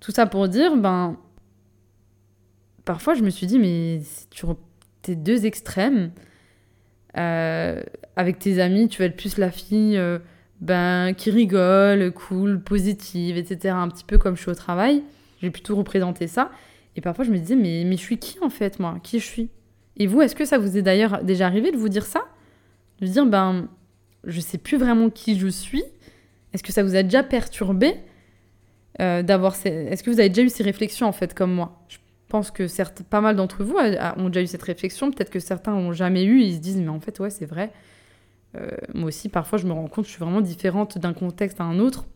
tout 0.00 0.12
ça 0.12 0.26
pour 0.26 0.48
dire, 0.48 0.76
ben, 0.76 1.16
parfois 2.84 3.14
je 3.14 3.22
me 3.22 3.30
suis 3.30 3.46
dit, 3.46 3.58
mais 3.58 4.00
tu 4.30 4.46
tes 5.02 5.16
deux 5.16 5.46
extrêmes. 5.46 6.10
avec 7.14 8.38
tes 8.38 8.60
amis, 8.60 8.88
tu 8.88 8.98
vas 8.98 9.06
être 9.06 9.16
plus 9.16 9.38
la 9.38 9.50
fille 9.50 10.00
ben, 10.60 11.12
qui 11.14 11.30
rigole, 11.30 12.12
cool, 12.12 12.60
positive, 12.60 13.36
etc. 13.36 13.74
Un 13.76 13.88
petit 13.88 14.04
peu 14.04 14.18
comme 14.18 14.36
je 14.36 14.42
suis 14.42 14.50
au 14.50 14.54
travail. 14.54 15.02
J'ai 15.42 15.50
plutôt 15.50 15.76
représenté 15.76 16.26
ça. 16.26 16.50
Et 16.96 17.00
parfois 17.00 17.24
je 17.24 17.30
me 17.30 17.38
disais, 17.38 17.56
mais, 17.56 17.84
mais 17.84 17.96
je 17.96 18.02
suis 18.02 18.18
qui 18.18 18.38
en 18.40 18.50
fait, 18.50 18.78
moi? 18.78 18.98
Qui 19.02 19.20
je 19.20 19.26
suis? 19.26 19.50
Et 19.96 20.06
vous, 20.06 20.22
est-ce 20.22 20.34
que 20.34 20.44
ça 20.44 20.58
vous 20.58 20.76
est 20.76 20.82
d'ailleurs 20.82 21.22
déjà 21.22 21.46
arrivé 21.46 21.72
de 21.72 21.76
vous 21.76 21.88
dire 21.88 22.04
ça? 22.04 22.24
De 23.00 23.06
dire, 23.06 23.26
ben, 23.26 23.68
je 24.24 24.40
sais 24.40 24.58
plus 24.58 24.76
vraiment 24.76 25.10
qui 25.10 25.38
je 25.38 25.48
suis? 25.48 25.84
Est-ce 26.52 26.62
que 26.62 26.72
ça 26.72 26.82
vous 26.82 26.96
a 26.96 27.02
déjà 27.02 27.22
perturbé? 27.22 27.96
Euh, 29.00 29.22
d'avoir 29.22 29.54
Est-ce 29.64 30.02
que 30.02 30.10
vous 30.10 30.20
avez 30.20 30.30
déjà 30.30 30.42
eu 30.42 30.48
ces 30.48 30.62
réflexions, 30.62 31.06
en 31.06 31.12
fait, 31.12 31.34
comme 31.34 31.52
moi? 31.52 31.84
Je 31.88 31.98
pense 32.28 32.50
que 32.50 32.66
certes, 32.66 33.02
pas 33.02 33.20
mal 33.20 33.36
d'entre 33.36 33.62
vous 33.62 33.76
ont 34.16 34.28
déjà 34.28 34.42
eu 34.42 34.46
cette 34.46 34.62
réflexion. 34.62 35.10
Peut-être 35.10 35.30
que 35.30 35.38
certains 35.38 35.72
n'ont 35.72 35.92
jamais 35.92 36.24
eu. 36.24 36.40
Ils 36.40 36.54
se 36.54 36.60
disent, 36.60 36.78
mais 36.78 36.88
en 36.88 37.00
fait, 37.00 37.18
ouais, 37.20 37.30
c'est 37.30 37.46
vrai. 37.46 37.72
Euh, 38.54 38.68
moi 38.94 39.08
aussi, 39.08 39.28
parfois, 39.28 39.58
je 39.58 39.66
me 39.66 39.72
rends 39.72 39.88
compte 39.88 40.04
que 40.04 40.10
je 40.10 40.14
suis 40.14 40.22
vraiment 40.22 40.40
différente 40.40 40.98
d'un 40.98 41.12
contexte 41.12 41.60
à 41.60 41.64
un 41.64 41.78
autre. 41.78 42.06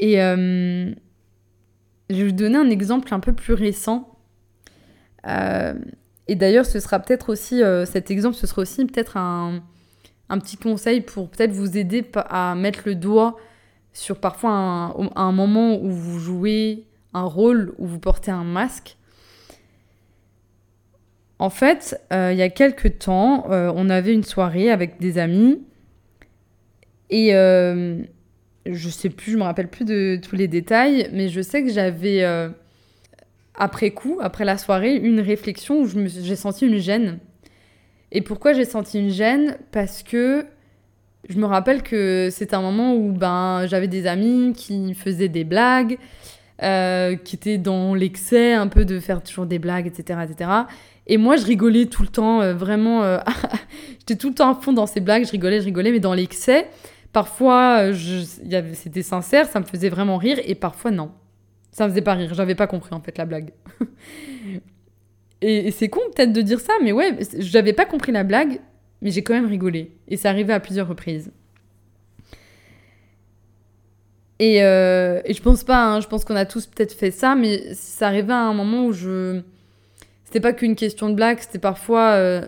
Et 0.00 0.20
euh, 0.22 0.92
je 2.10 2.16
vais 2.16 2.24
vous 2.24 2.32
donner 2.32 2.56
un 2.56 2.70
exemple 2.70 3.12
un 3.14 3.20
peu 3.20 3.32
plus 3.32 3.54
récent. 3.54 4.18
Euh, 5.26 5.74
et 6.28 6.36
d'ailleurs, 6.36 6.66
ce 6.66 6.80
sera 6.80 7.00
peut-être 7.00 7.30
aussi, 7.30 7.62
cet 7.86 8.10
exemple, 8.10 8.36
ce 8.36 8.46
sera 8.46 8.62
aussi 8.62 8.84
peut-être 8.86 9.16
un, 9.16 9.62
petit 10.28 10.56
conseil 10.56 11.02
pour 11.02 11.28
peut-être 11.28 11.52
vous 11.52 11.76
aider 11.76 12.08
à 12.14 12.54
mettre 12.54 12.82
le 12.86 12.94
doigt 12.94 13.36
sur 13.92 14.18
parfois 14.18 14.50
un, 14.50 15.32
moment 15.32 15.76
où 15.76 15.90
vous 15.90 16.18
jouez 16.18 16.86
un 17.12 17.24
rôle, 17.24 17.74
où 17.78 17.86
vous 17.86 17.98
portez 17.98 18.30
un 18.30 18.44
masque. 18.44 18.96
En 21.42 21.50
fait, 21.50 22.00
euh, 22.12 22.30
il 22.32 22.38
y 22.38 22.42
a 22.42 22.50
quelques 22.50 23.00
temps, 23.00 23.50
euh, 23.50 23.72
on 23.74 23.90
avait 23.90 24.14
une 24.14 24.22
soirée 24.22 24.70
avec 24.70 25.00
des 25.00 25.18
amis 25.18 25.60
et 27.10 27.32
je 27.32 28.88
sais 28.88 29.10
plus, 29.10 29.32
je 29.32 29.36
me 29.36 29.42
rappelle 29.42 29.66
plus 29.66 29.84
de 29.84 30.20
tous 30.22 30.36
les 30.36 30.46
détails, 30.46 31.10
mais 31.12 31.28
je 31.28 31.40
sais 31.40 31.64
que 31.64 31.72
j'avais 31.72 32.24
après 33.56 33.90
coup, 33.90 34.18
après 34.22 34.44
la 34.44 34.56
soirée, 34.56 34.94
une 34.94 35.18
réflexion 35.18 35.80
où 35.80 35.88
j'ai 36.06 36.36
senti 36.36 36.64
une 36.64 36.78
gêne. 36.78 37.18
Et 38.12 38.20
pourquoi 38.20 38.52
j'ai 38.52 38.64
senti 38.64 39.00
une 39.00 39.10
gêne? 39.10 39.56
Parce 39.72 40.04
que 40.04 40.46
je 41.28 41.38
me 41.38 41.46
rappelle 41.46 41.82
que 41.82 42.28
c'était 42.30 42.54
un 42.54 42.62
moment 42.62 42.94
où 42.94 43.10
ben, 43.10 43.66
j'avais 43.66 43.88
des 43.88 44.06
amis 44.06 44.52
qui 44.56 44.94
faisaient 44.94 45.28
des 45.28 45.42
blagues, 45.42 45.98
euh, 46.62 47.16
qui 47.16 47.36
était 47.36 47.58
dans 47.58 47.94
l'excès 47.94 48.52
un 48.52 48.68
peu 48.68 48.84
de 48.84 49.00
faire 49.00 49.22
toujours 49.22 49.46
des 49.46 49.58
blagues, 49.58 49.86
etc. 49.86 50.20
etc. 50.28 50.50
Et 51.06 51.16
moi, 51.16 51.36
je 51.36 51.44
rigolais 51.44 51.86
tout 51.86 52.02
le 52.02 52.08
temps, 52.08 52.40
euh, 52.40 52.54
vraiment. 52.54 53.02
euh, 53.02 53.18
J'étais 54.00 54.16
tout 54.16 54.28
le 54.28 54.34
temps 54.34 54.50
à 54.50 54.54
fond 54.54 54.72
dans 54.72 54.86
ces 54.86 55.00
blagues, 55.00 55.24
je 55.24 55.30
rigolais, 55.30 55.60
je 55.60 55.64
rigolais, 55.64 55.90
mais 55.92 56.00
dans 56.00 56.14
l'excès, 56.14 56.68
parfois, 57.12 57.90
c'était 58.74 59.02
sincère, 59.02 59.46
ça 59.46 59.60
me 59.60 59.64
faisait 59.64 59.88
vraiment 59.88 60.16
rire, 60.16 60.38
et 60.44 60.54
parfois, 60.54 60.90
non. 60.90 61.12
Ça 61.70 61.84
me 61.84 61.90
faisait 61.90 62.02
pas 62.02 62.14
rire, 62.14 62.34
j'avais 62.34 62.54
pas 62.54 62.66
compris 62.66 62.94
en 62.94 63.00
fait 63.00 63.16
la 63.16 63.24
blague. 63.24 63.50
et 65.40 65.68
et 65.68 65.70
c'est 65.70 65.88
con 65.88 66.00
peut-être 66.14 66.32
de 66.32 66.42
dire 66.42 66.60
ça, 66.60 66.72
mais 66.82 66.92
ouais, 66.92 67.16
j'avais 67.38 67.72
pas 67.72 67.86
compris 67.86 68.12
la 68.12 68.24
blague, 68.24 68.60
mais 69.00 69.10
j'ai 69.10 69.22
quand 69.22 69.34
même 69.34 69.46
rigolé. 69.46 69.96
Et 70.08 70.16
ça 70.16 70.28
arrivait 70.28 70.52
à 70.52 70.60
plusieurs 70.60 70.88
reprises. 70.88 71.32
Et, 74.42 74.64
euh, 74.64 75.20
et 75.24 75.34
je 75.34 75.40
pense 75.40 75.62
pas, 75.62 75.86
hein, 75.86 76.00
je 76.00 76.08
pense 76.08 76.24
qu'on 76.24 76.34
a 76.34 76.44
tous 76.44 76.66
peut-être 76.66 76.94
fait 76.94 77.12
ça, 77.12 77.36
mais 77.36 77.74
ça 77.74 78.08
arrivait 78.08 78.32
à 78.32 78.40
un 78.40 78.54
moment 78.54 78.86
où 78.86 78.92
je. 78.92 79.40
C'était 80.24 80.40
pas 80.40 80.52
qu'une 80.52 80.74
question 80.74 81.08
de 81.08 81.14
blague, 81.14 81.38
c'était 81.38 81.60
parfois. 81.60 82.14
euh, 82.14 82.44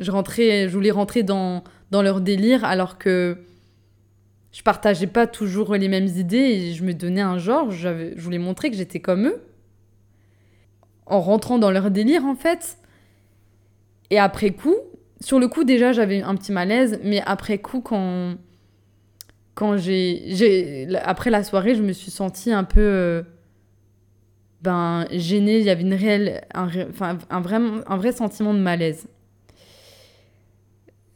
je 0.00 0.10
rentrais, 0.10 0.68
je 0.68 0.74
voulais 0.74 0.90
rentrer 0.90 1.22
dans, 1.22 1.62
dans 1.92 2.02
leur 2.02 2.20
délire 2.20 2.64
alors 2.64 2.98
que 2.98 3.38
je 4.50 4.60
partageais 4.62 5.06
pas 5.06 5.28
toujours 5.28 5.76
les 5.76 5.86
mêmes 5.86 6.08
idées 6.08 6.36
et 6.36 6.72
je 6.74 6.82
me 6.82 6.92
donnais 6.92 7.20
un 7.20 7.38
genre, 7.38 7.70
je 7.70 8.18
voulais 8.18 8.38
montrer 8.38 8.68
que 8.68 8.76
j'étais 8.76 8.98
comme 8.98 9.28
eux. 9.28 9.40
En 11.06 11.20
rentrant 11.20 11.58
dans 11.58 11.70
leur 11.70 11.92
délire 11.92 12.24
en 12.24 12.34
fait. 12.34 12.76
Et 14.10 14.18
après 14.18 14.50
coup, 14.50 14.74
sur 15.20 15.38
le 15.38 15.46
coup 15.46 15.62
déjà 15.62 15.92
j'avais 15.92 16.22
un 16.22 16.34
petit 16.34 16.50
malaise, 16.50 16.98
mais 17.04 17.22
après 17.24 17.58
coup 17.58 17.82
quand 17.82 18.34
quand 19.56 19.76
j'ai, 19.78 20.86
après 21.02 21.30
la 21.30 21.42
soirée, 21.42 21.74
je 21.74 21.82
me 21.82 21.92
suis 21.92 22.12
sentie 22.12 22.52
un 22.52 22.62
peu 22.64 22.80
euh, 22.80 23.22
ben 24.62 25.06
gênée, 25.10 25.58
il 25.58 25.64
y 25.64 25.70
avait 25.70 25.82
une 25.82 25.94
réelle 25.94 26.42
un, 26.54 26.68
un, 27.30 27.40
vrai, 27.40 27.56
un 27.86 27.96
vrai 27.96 28.12
sentiment 28.12 28.54
de 28.54 28.60
malaise. 28.60 29.08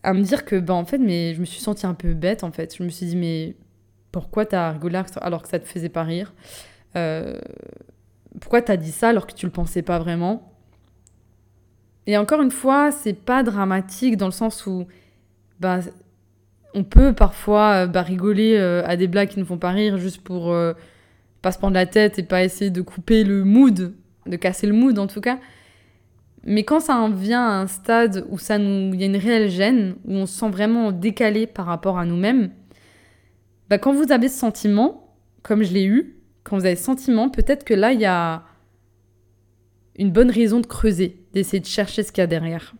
À 0.03 0.15
me 0.15 0.23
dire 0.23 0.45
que 0.45 0.57
ben 0.57 0.75
en 0.75 0.85
fait 0.85 0.99
mais 0.99 1.35
je 1.35 1.41
me 1.41 1.45
suis 1.45 1.61
sentie 1.61 1.87
un 1.87 1.95
peu 1.95 2.15
bête 2.15 2.43
en 2.45 2.53
fait. 2.53 2.75
Je 2.77 2.83
me 2.83 2.89
suis 2.89 3.07
dit 3.07 3.17
mais 3.17 3.57
pourquoi 4.13 4.47
t'as 4.47 4.73
rigolé 4.73 5.01
alors 5.21 5.43
que 5.43 5.49
ça 5.49 5.59
te 5.59 5.67
faisait 5.67 5.91
pas 5.91 6.05
rire? 6.05 6.35
Euh, 6.97 7.39
Pourquoi 8.41 8.63
t'as 8.63 8.77
dit 8.77 8.93
ça 8.93 9.11
alors 9.11 9.27
que 9.27 9.35
tu 9.35 9.47
le 9.47 9.53
pensais 9.53 9.83
pas 9.83 9.99
vraiment? 9.99 10.53
Et 12.07 12.17
encore 12.17 12.43
une 12.43 12.51
fois, 12.51 12.91
c'est 12.91 13.13
pas 13.15 13.43
dramatique 13.43 14.17
dans 14.17 14.27
le 14.27 14.33
sens 14.33 14.67
où 14.67 14.87
bah, 15.61 15.81
on 16.75 16.85
peut 16.85 17.12
parfois 17.12 17.85
euh, 17.85 17.87
bah, 17.87 18.03
rigoler 18.03 18.57
euh, 18.57 18.83
à 18.87 18.97
des 18.97 19.09
blagues 19.09 19.29
qui 19.29 19.39
ne 19.39 19.45
font 19.45 19.59
pas 19.59 19.71
rire 19.71 19.99
juste 19.99 20.23
pour 20.23 20.53
euh, 20.53 20.73
pas 21.43 21.53
se 21.53 21.59
prendre 21.59 21.75
la 21.75 21.87
tête 21.87 22.19
et 22.19 22.23
pas 22.23 22.45
essayer 22.45 22.71
de 22.71 22.83
couper 22.83 23.25
le 23.25 23.45
mood, 23.45 23.95
de 24.27 24.37
casser 24.37 24.67
le 24.67 24.73
mood 24.73 24.99
en 24.99 25.07
tout 25.07 25.21
cas. 25.21 25.39
Mais 26.45 26.65
quand 26.65 26.81
ça 26.81 26.97
en 26.97 27.11
vient 27.11 27.47
à 27.47 27.53
un 27.53 27.67
stade 27.67 28.25
où 28.31 28.39
ça 28.39 28.59
nous, 28.59 28.95
il 28.95 29.00
y 29.00 29.03
a 29.03 29.07
une 29.07 29.17
réelle 29.17 29.50
gêne, 29.50 29.97
où 30.07 30.15
on 30.15 30.27
se 30.27 30.39
sent 30.39 30.49
vraiment 30.49 30.91
décalé 30.91 31.47
par 31.47 31.67
rapport 31.67 31.99
à 31.99 32.07
nous-mêmes, 32.07 32.50
bah, 33.69 33.79
quand 33.79 33.93
vous 33.93 34.11
avez 34.11 34.29
ce 34.29 34.39
sentiment, 34.39 35.15
comme 35.43 35.62
je 35.62 35.73
l'ai 35.73 35.85
eu, 35.85 36.17
quand 36.45 36.57
vous 36.57 36.65
avez 36.65 36.77
ce 36.77 36.85
sentiment, 36.85 37.29
peut-être 37.29 37.65
que 37.65 37.75
là 37.75 37.93
il 37.93 38.00
y 38.00 38.07
a 38.07 38.45
une 39.97 40.11
bonne 40.11 40.31
raison 40.31 40.61
de 40.61 40.67
creuser, 40.67 41.19
d'essayer 41.35 41.61
de 41.61 41.67
chercher 41.67 42.03
ce 42.03 42.11
qu'il 42.11 42.23
y 42.23 42.25
a 42.25 42.27
derrière. 42.27 42.75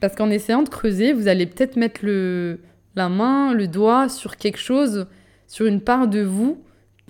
Parce 0.00 0.14
qu'en 0.14 0.30
essayant 0.30 0.62
de 0.62 0.68
creuser, 0.68 1.12
vous 1.12 1.26
allez 1.26 1.46
peut-être 1.46 1.76
mettre 1.76 2.04
le, 2.04 2.60
la 2.96 3.08
main, 3.08 3.52
le 3.52 3.68
doigt 3.68 4.08
sur 4.08 4.36
quelque 4.36 4.58
chose, 4.58 5.06
sur 5.46 5.66
une 5.66 5.80
part 5.80 6.08
de 6.08 6.20
vous, 6.20 6.62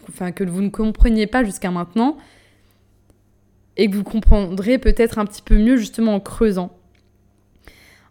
enfin 0.08 0.32
que 0.32 0.44
vous 0.44 0.62
ne 0.62 0.70
compreniez 0.70 1.26
pas 1.26 1.44
jusqu'à 1.44 1.70
maintenant, 1.70 2.16
et 3.76 3.90
que 3.90 3.96
vous 3.96 4.04
comprendrez 4.04 4.78
peut-être 4.78 5.18
un 5.18 5.26
petit 5.26 5.42
peu 5.42 5.56
mieux 5.56 5.76
justement 5.76 6.14
en 6.14 6.20
creusant. 6.20 6.76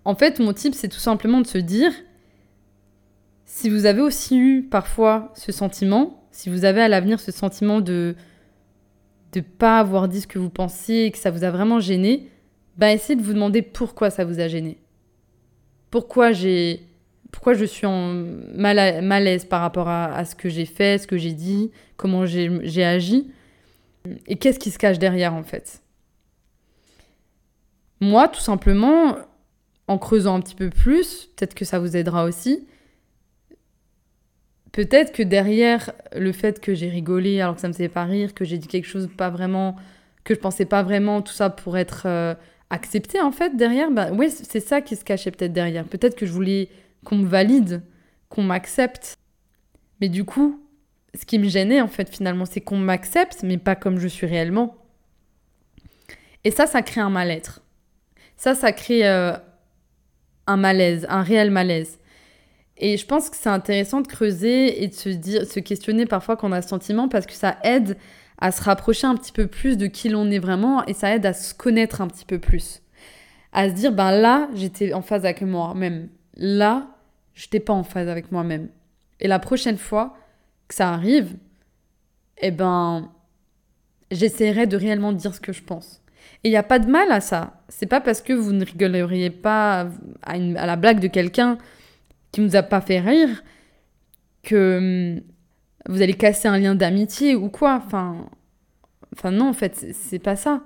En 0.06 0.16
fait, 0.16 0.40
mon 0.40 0.54
type, 0.54 0.76
c'est 0.76 0.90
tout 0.90 1.00
simplement 1.00 1.40
de 1.40 1.48
se 1.48 1.58
dire, 1.58 1.94
si 3.46 3.70
vous 3.70 3.86
avez 3.86 4.02
aussi 4.02 4.38
eu 4.38 4.64
parfois 4.64 5.32
ce 5.36 5.52
sentiment, 5.52 6.28
si 6.32 6.50
vous 6.50 6.66
avez 6.66 6.82
à 6.82 6.88
l'avenir 6.88 7.20
ce 7.20 7.32
sentiment 7.32 7.82
de 7.82 8.16
de 9.34 9.42
pas 9.42 9.80
avoir 9.80 10.08
dit 10.08 10.22
ce 10.22 10.28
que 10.28 10.38
vous 10.38 10.50
pensiez 10.50 11.10
que 11.10 11.18
ça 11.18 11.32
vous 11.32 11.44
a 11.44 11.50
vraiment 11.50 11.80
gêné, 11.80 12.30
bah 12.78 12.94
essayez 12.94 13.16
de 13.16 13.24
vous 13.24 13.34
demander 13.34 13.64
pourquoi 13.64 14.12
ça 14.12 14.26
vous 14.26 14.40
a 14.40 14.48
gêné. 14.48 14.78
Pourquoi 15.90 16.32
j'ai 16.32 16.88
pourquoi 17.34 17.56
je 17.56 17.66
suis 17.66 17.88
en 17.88 18.14
mala- 18.56 19.02
malaise 19.02 19.44
par 19.44 19.62
rapport 19.62 19.90
à, 19.90 20.06
à 20.06 20.24
ce 20.24 20.36
que 20.36 20.50
j'ai 20.50 20.66
fait, 20.66 21.00
ce 21.00 21.08
que 21.08 21.18
j'ai 21.18 21.34
dit, 21.34 21.72
comment 21.98 22.26
j'ai 22.28 22.50
j'ai 22.64 22.86
agi 22.86 23.32
et 24.28 24.36
qu'est-ce 24.36 24.60
qui 24.60 24.70
se 24.70 24.78
cache 24.78 25.00
derrière 25.00 25.34
en 25.34 25.44
fait? 25.44 25.82
Moi, 28.00 28.28
tout 28.28 28.40
simplement, 28.40 29.18
en 29.88 29.98
creusant 29.98 30.36
un 30.36 30.42
petit 30.42 30.56
peu 30.56 30.70
plus, 30.70 31.30
peut-être 31.36 31.56
que 31.56 31.66
ça 31.66 31.80
vous 31.80 31.98
aidera 31.98 32.26
aussi. 32.26 32.68
Peut-être 34.72 35.12
que 35.12 35.24
derrière 35.24 35.92
le 36.16 36.34
fait 36.34 36.60
que 36.60 36.76
j'ai 36.76 36.90
rigolé 36.90 37.42
alors 37.42 37.56
que 37.56 37.62
ça 37.62 37.68
me 37.68 37.74
faisait 37.74 37.90
pas 37.90 38.04
rire, 38.04 38.34
que 38.36 38.46
j'ai 38.46 38.60
dit 38.60 38.68
quelque 38.68 38.88
chose 38.88 39.10
pas 39.18 39.30
vraiment, 39.32 39.76
que 40.24 40.36
je 40.36 40.40
pensais 40.40 40.66
pas 40.66 40.84
vraiment, 40.84 41.24
tout 41.24 41.34
ça 41.34 41.50
pour 41.50 41.78
être 41.78 42.04
euh, 42.06 42.36
accepté 42.70 43.22
en 43.22 43.32
fait 43.32 43.56
derrière, 43.56 43.90
bah 43.90 44.12
ouais, 44.12 44.30
c'est 44.30 44.60
ça 44.60 44.82
qui 44.82 44.96
se 44.96 45.04
cachait 45.04 45.32
peut-être 45.32 45.54
derrière. 45.54 45.86
Peut-être 45.86 46.16
que 46.16 46.26
je 46.26 46.32
voulais 46.32 46.70
qu'on 47.04 47.18
me 47.18 47.28
valide, 47.28 47.84
qu'on 48.30 48.44
m'accepte. 48.44 49.18
Mais 50.02 50.10
du 50.10 50.24
coup, 50.24 50.64
ce 51.14 51.26
qui 51.26 51.40
me 51.40 51.48
gênait 51.48 51.82
en 51.82 51.88
fait 51.88 52.10
finalement, 52.10 52.46
c'est 52.46 52.62
qu'on 52.62 52.78
m'accepte, 52.78 53.44
mais 53.44 53.58
pas 53.58 53.76
comme 53.76 54.00
je 54.00 54.08
suis 54.08 54.28
réellement. 54.28 54.76
Et 56.44 56.52
ça, 56.52 56.66
ça 56.68 56.82
crée 56.82 57.02
un 57.02 57.10
mal-être. 57.10 57.62
Ça, 58.36 58.56
ça 58.56 58.72
crée 58.72 59.08
euh, 59.08 59.34
un 60.48 60.58
malaise, 60.58 61.06
un 61.10 61.22
réel 61.22 61.52
malaise. 61.52 62.00
Et 62.78 62.98
je 62.98 63.06
pense 63.06 63.30
que 63.30 63.38
c'est 63.38 63.50
intéressant 63.50 64.02
de 64.02 64.08
creuser 64.08 64.84
et 64.84 64.88
de 64.88 64.94
se 64.94 65.10
dire, 65.10 65.46
se 65.46 65.60
questionner 65.60 66.06
parfois 66.06 66.36
quand 66.36 66.50
on 66.50 66.52
a 66.52 66.62
ce 66.62 66.70
sentiment 66.70 67.08
parce 67.08 67.26
que 67.26 67.34
ça 67.34 67.58
aide 67.64 67.98
à 68.40 68.52
se 68.52 68.62
rapprocher 68.62 69.08
un 69.08 69.16
petit 69.16 69.32
peu 69.32 69.48
plus 69.48 69.78
de 69.78 69.88
qui 69.88 70.10
l'on 70.10 70.30
est 70.32 70.40
vraiment 70.40 70.84
et 70.86 70.94
ça 70.94 71.16
aide 71.16 71.26
à 71.26 71.34
se 71.34 71.54
connaître 71.54 72.02
un 72.02 72.08
petit 72.08 72.26
peu 72.26 72.40
plus. 72.40 72.82
À 73.54 73.70
se 73.70 73.74
dire, 73.74 73.92
ben 73.92 74.12
là, 74.12 74.50
j'étais 74.56 74.94
en 74.94 75.02
phase 75.02 75.24
avec 75.24 75.42
moi-même. 75.44 76.10
Là, 76.36 76.93
j'étais 77.36 77.60
pas 77.60 77.74
en 77.74 77.84
phase 77.84 78.08
avec 78.10 78.32
moi-même. 78.32 78.70
Et 79.20 79.28
la 79.28 79.40
prochaine 79.40 79.78
fois 79.78 80.18
que 80.68 80.76
ça 80.76 80.90
arrive, 80.90 81.36
eh 82.42 82.52
ben, 82.52 83.10
j'essaierai 84.12 84.68
de 84.68 84.78
réellement 84.78 85.14
dire 85.14 85.34
ce 85.36 85.40
que 85.42 85.54
je 85.54 85.64
pense. 85.64 86.02
Et 86.44 86.50
il 86.50 86.52
n'y 86.52 86.58
a 86.58 86.64
pas 86.64 86.80
de 86.80 86.90
mal 86.90 87.12
à 87.12 87.22
ça. 87.22 87.62
C'est 87.70 87.86
pas 87.86 88.02
parce 88.02 88.22
que 88.22 88.34
vous 88.34 88.52
ne 88.52 88.66
rigoleriez 88.66 89.30
pas 89.30 89.88
à, 90.22 90.38
une- 90.38 90.58
à 90.58 90.66
la 90.66 90.76
blague 90.76 91.00
de 91.00 91.08
quelqu'un 91.08 91.58
qui 92.32 92.42
nous 92.42 92.56
a 92.56 92.64
pas 92.64 92.82
fait 92.82 93.00
rire 93.00 93.44
que 94.44 95.16
hum, 95.18 95.22
vous 95.88 96.02
allez 96.02 96.14
casser 96.14 96.48
un 96.48 96.58
lien 96.58 96.76
d'amitié 96.76 97.36
ou 97.36 97.50
quoi. 97.50 97.82
Enfin, 97.86 98.30
enfin 99.16 99.32
non, 99.32 99.50
en 99.50 99.54
fait, 99.54 99.76
c'est- 99.94 100.20
pas 100.20 100.36
ça. 100.36 100.64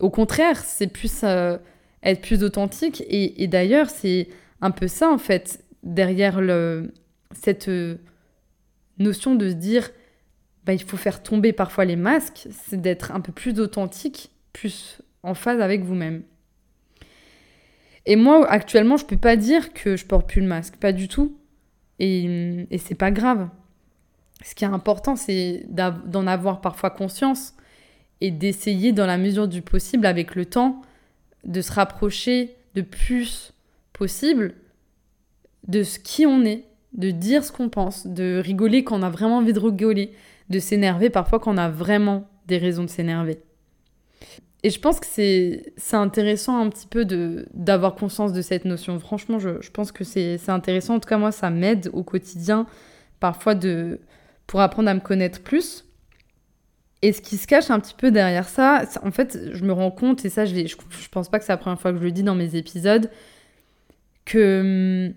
Au 0.00 0.10
contraire, 0.10 0.58
c'est 0.58 0.86
plus 0.88 1.20
euh, 1.24 1.58
être 2.02 2.22
plus 2.22 2.42
authentique. 2.44 3.02
Et 3.08 3.46
d'ailleurs, 3.48 3.90
c'est 3.90 4.28
un 4.60 4.70
peu 4.70 4.88
ça, 4.88 5.10
en 5.10 5.18
fait, 5.18 5.64
derrière 5.82 6.40
cette 7.32 7.68
euh, 7.68 7.96
notion 8.98 9.34
de 9.34 9.50
se 9.50 9.54
dire, 9.54 9.90
bah, 10.64 10.72
il 10.72 10.82
faut 10.82 10.96
faire 10.96 11.22
tomber 11.22 11.52
parfois 11.52 11.84
les 11.84 11.96
masques, 11.96 12.48
c'est 12.50 12.80
d'être 12.80 13.12
un 13.12 13.20
peu 13.20 13.32
plus 13.32 13.58
authentique, 13.60 14.30
plus 14.52 15.00
en 15.22 15.34
phase 15.34 15.60
avec 15.60 15.82
vous-même. 15.82 16.22
Et 18.06 18.16
moi, 18.16 18.48
actuellement, 18.50 18.96
je 18.96 19.06
peux 19.06 19.16
pas 19.16 19.36
dire 19.36 19.72
que 19.72 19.96
je 19.96 20.04
porte 20.04 20.28
plus 20.28 20.40
le 20.40 20.48
masque, 20.48 20.76
pas 20.76 20.92
du 20.92 21.08
tout. 21.08 21.36
Et, 21.98 22.66
et 22.70 22.78
c'est 22.78 22.96
pas 22.96 23.12
grave. 23.12 23.48
Ce 24.44 24.56
qui 24.56 24.64
est 24.64 24.68
important, 24.68 25.14
c'est 25.14 25.64
d'en 25.68 26.26
avoir 26.26 26.60
parfois 26.60 26.90
conscience 26.90 27.54
et 28.20 28.32
d'essayer, 28.32 28.92
dans 28.92 29.06
la 29.06 29.18
mesure 29.18 29.46
du 29.46 29.62
possible, 29.62 30.06
avec 30.06 30.34
le 30.34 30.46
temps, 30.46 30.82
de 31.44 31.60
se 31.60 31.72
rapprocher 31.72 32.56
de 32.74 32.82
plus 32.82 33.52
possible 33.92 34.54
de 35.68 35.82
ce 35.82 35.98
qui 35.98 36.26
on 36.26 36.44
est, 36.44 36.64
de 36.92 37.10
dire 37.10 37.44
ce 37.44 37.52
qu'on 37.52 37.68
pense, 37.68 38.06
de 38.06 38.40
rigoler 38.42 38.84
quand 38.84 38.98
on 38.98 39.02
a 39.02 39.10
vraiment 39.10 39.38
envie 39.38 39.52
de 39.52 39.60
rigoler, 39.60 40.12
de 40.50 40.58
s'énerver 40.58 41.10
parfois 41.10 41.38
quand 41.38 41.54
on 41.54 41.58
a 41.58 41.68
vraiment 41.68 42.28
des 42.46 42.58
raisons 42.58 42.84
de 42.84 42.90
s'énerver. 42.90 43.40
Et 44.64 44.70
je 44.70 44.78
pense 44.78 45.00
que 45.00 45.06
c'est 45.06 45.72
intéressant 45.92 46.58
un 46.58 46.68
petit 46.68 46.86
peu 46.86 47.04
d'avoir 47.52 47.94
conscience 47.96 48.32
de 48.32 48.42
cette 48.42 48.64
notion. 48.64 48.98
Franchement, 49.00 49.40
je, 49.40 49.60
je 49.60 49.70
pense 49.70 49.90
que 49.90 50.04
c'est 50.04 50.38
intéressant. 50.48 50.94
En 50.94 51.00
tout 51.00 51.08
cas, 51.08 51.18
moi, 51.18 51.32
ça 51.32 51.50
m'aide 51.50 51.90
au 51.92 52.04
quotidien, 52.04 52.66
parfois, 53.18 53.56
de, 53.56 54.00
pour 54.46 54.60
apprendre 54.60 54.88
à 54.88 54.94
me 54.94 55.00
connaître 55.00 55.42
plus. 55.42 55.84
Et 57.04 57.12
ce 57.12 57.20
qui 57.20 57.38
se 57.38 57.48
cache 57.48 57.70
un 57.70 57.80
petit 57.80 57.94
peu 57.94 58.12
derrière 58.12 58.48
ça, 58.48 58.84
en 59.02 59.10
fait, 59.10 59.36
je 59.52 59.64
me 59.64 59.72
rends 59.72 59.90
compte, 59.90 60.24
et 60.24 60.28
ça, 60.28 60.44
je, 60.44 60.54
je, 60.54 60.76
je 60.90 61.08
pense 61.08 61.28
pas 61.28 61.40
que 61.40 61.44
c'est 61.44 61.52
la 61.52 61.56
première 61.56 61.80
fois 61.80 61.92
que 61.92 61.98
je 61.98 62.04
le 62.04 62.12
dis 62.12 62.22
dans 62.22 62.36
mes 62.36 62.54
épisodes, 62.54 63.10
que 64.24 65.08
hum, 65.08 65.14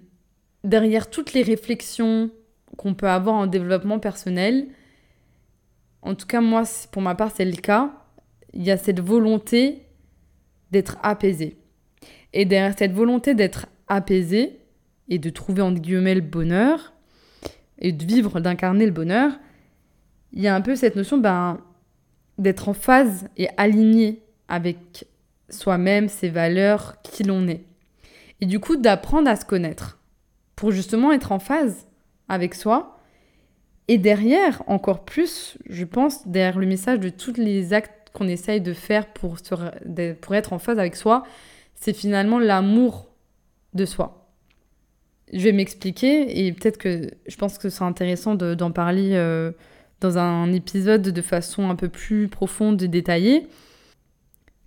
derrière 0.66 1.10
toutes 1.10 1.34
les 1.34 1.44
réflexions 1.44 2.32
qu'on 2.76 2.94
peut 2.94 3.08
avoir 3.08 3.36
en 3.36 3.48
développement 3.48 4.00
personnel, 4.00 4.68
en 6.02 6.16
tout 6.16 6.28
cas 6.28 6.42
moi, 6.42 6.64
pour 6.92 7.02
ma 7.02 7.16
part, 7.16 7.32
c'est 7.34 7.46
le 7.46 7.54
cas, 7.54 7.94
il 8.54 8.64
y 8.64 8.72
a 8.72 8.78
cette 8.78 9.00
volonté 9.00 9.84
d'être 10.72 10.98
apaisé. 11.04 11.58
Et 12.34 12.46
derrière 12.46 12.78
cette 12.78 12.92
volonté 12.92 13.34
d'être 13.34 13.68
apaisé 13.88 14.60
et 15.08 15.20
de 15.20 15.30
trouver 15.30 15.62
entre 15.62 15.80
guillemets 15.80 16.16
le 16.16 16.22
bonheur 16.22 16.94
et 17.80 17.92
de 17.92 18.04
vivre, 18.04 18.40
d'incarner 18.40 18.86
le 18.86 18.92
bonheur, 18.92 19.32
il 20.34 20.42
y 20.42 20.48
a 20.48 20.56
un 20.56 20.62
peu 20.62 20.76
cette 20.76 20.96
notion 20.96 21.18
ben, 21.18 21.62
d'être 22.38 22.68
en 22.68 22.74
phase 22.74 23.30
et 23.38 23.48
aligné 23.58 24.22
avec 24.48 25.06
soi-même, 25.50 26.10
ses 26.10 26.30
valeurs, 26.30 27.02
qui 27.04 27.24
l'on 27.24 27.48
est. 27.48 27.64
Et 28.42 28.46
du 28.46 28.60
coup, 28.60 28.76
d'apprendre 28.76 29.30
à 29.30 29.36
se 29.36 29.46
connaître 29.46 29.95
pour 30.56 30.72
justement 30.72 31.12
être 31.12 31.32
en 31.32 31.40
phase 31.40 31.88
avec 32.28 32.56
soi. 32.56 33.00
Et 33.88 33.98
derrière, 33.98 34.64
encore 34.68 35.06
plus, 35.06 35.58
je 35.70 35.86
pense, 35.86 36.28
derrière 36.28 36.58
le 36.58 36.66
message 36.66 37.00
de 37.00 37.10
tous 37.10 37.34
les 37.38 37.74
actes 37.74 38.10
qu'on 38.14 38.28
essaye 38.28 38.62
de 38.62 38.74
faire 38.74 39.08
pour, 39.14 39.38
être 40.32 40.54
en 40.54 40.60
phase 40.60 40.80
avec 40.80 40.96
soi, 40.96 41.24
c'est 41.76 41.94
finalement 41.94 42.40
l'amour 42.40 43.12
de 43.74 43.86
soi. 43.86 44.32
Je 45.34 45.44
vais 45.44 45.52
m'expliquer 45.52 46.46
et 46.46 46.52
peut-être 46.54 46.78
que 46.78 47.12
je 47.28 47.36
pense 47.36 47.58
que 47.58 47.70
c'est 47.70 47.84
intéressant 47.84 48.36
d'en 48.36 48.72
parler 48.72 49.12
euh, 49.14 49.52
dans 50.00 50.18
un 50.18 50.52
épisode 50.54 51.02
de 51.02 51.22
façon 51.22 51.70
un 51.70 51.76
peu 51.76 51.90
plus 51.90 52.28
profonde 52.28 52.82
et 52.82 52.88
détaillée. 52.88 53.48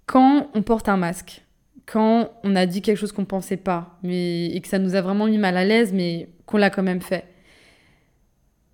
Quand 0.06 0.50
on 0.54 0.62
porte 0.62 0.88
un 0.88 0.96
masque, 0.96 1.42
quand 1.90 2.30
on 2.44 2.54
a 2.54 2.66
dit 2.66 2.82
quelque 2.82 2.98
chose 2.98 3.12
qu'on 3.12 3.24
pensait 3.24 3.56
pas, 3.56 3.98
mais, 4.02 4.46
et 4.46 4.60
que 4.60 4.68
ça 4.68 4.78
nous 4.78 4.94
a 4.94 5.00
vraiment 5.00 5.26
mis 5.26 5.38
mal 5.38 5.56
à 5.56 5.64
l'aise, 5.64 5.92
mais 5.92 6.28
qu'on 6.44 6.58
l'a 6.58 6.68
quand 6.68 6.82
même 6.82 7.00
fait, 7.00 7.24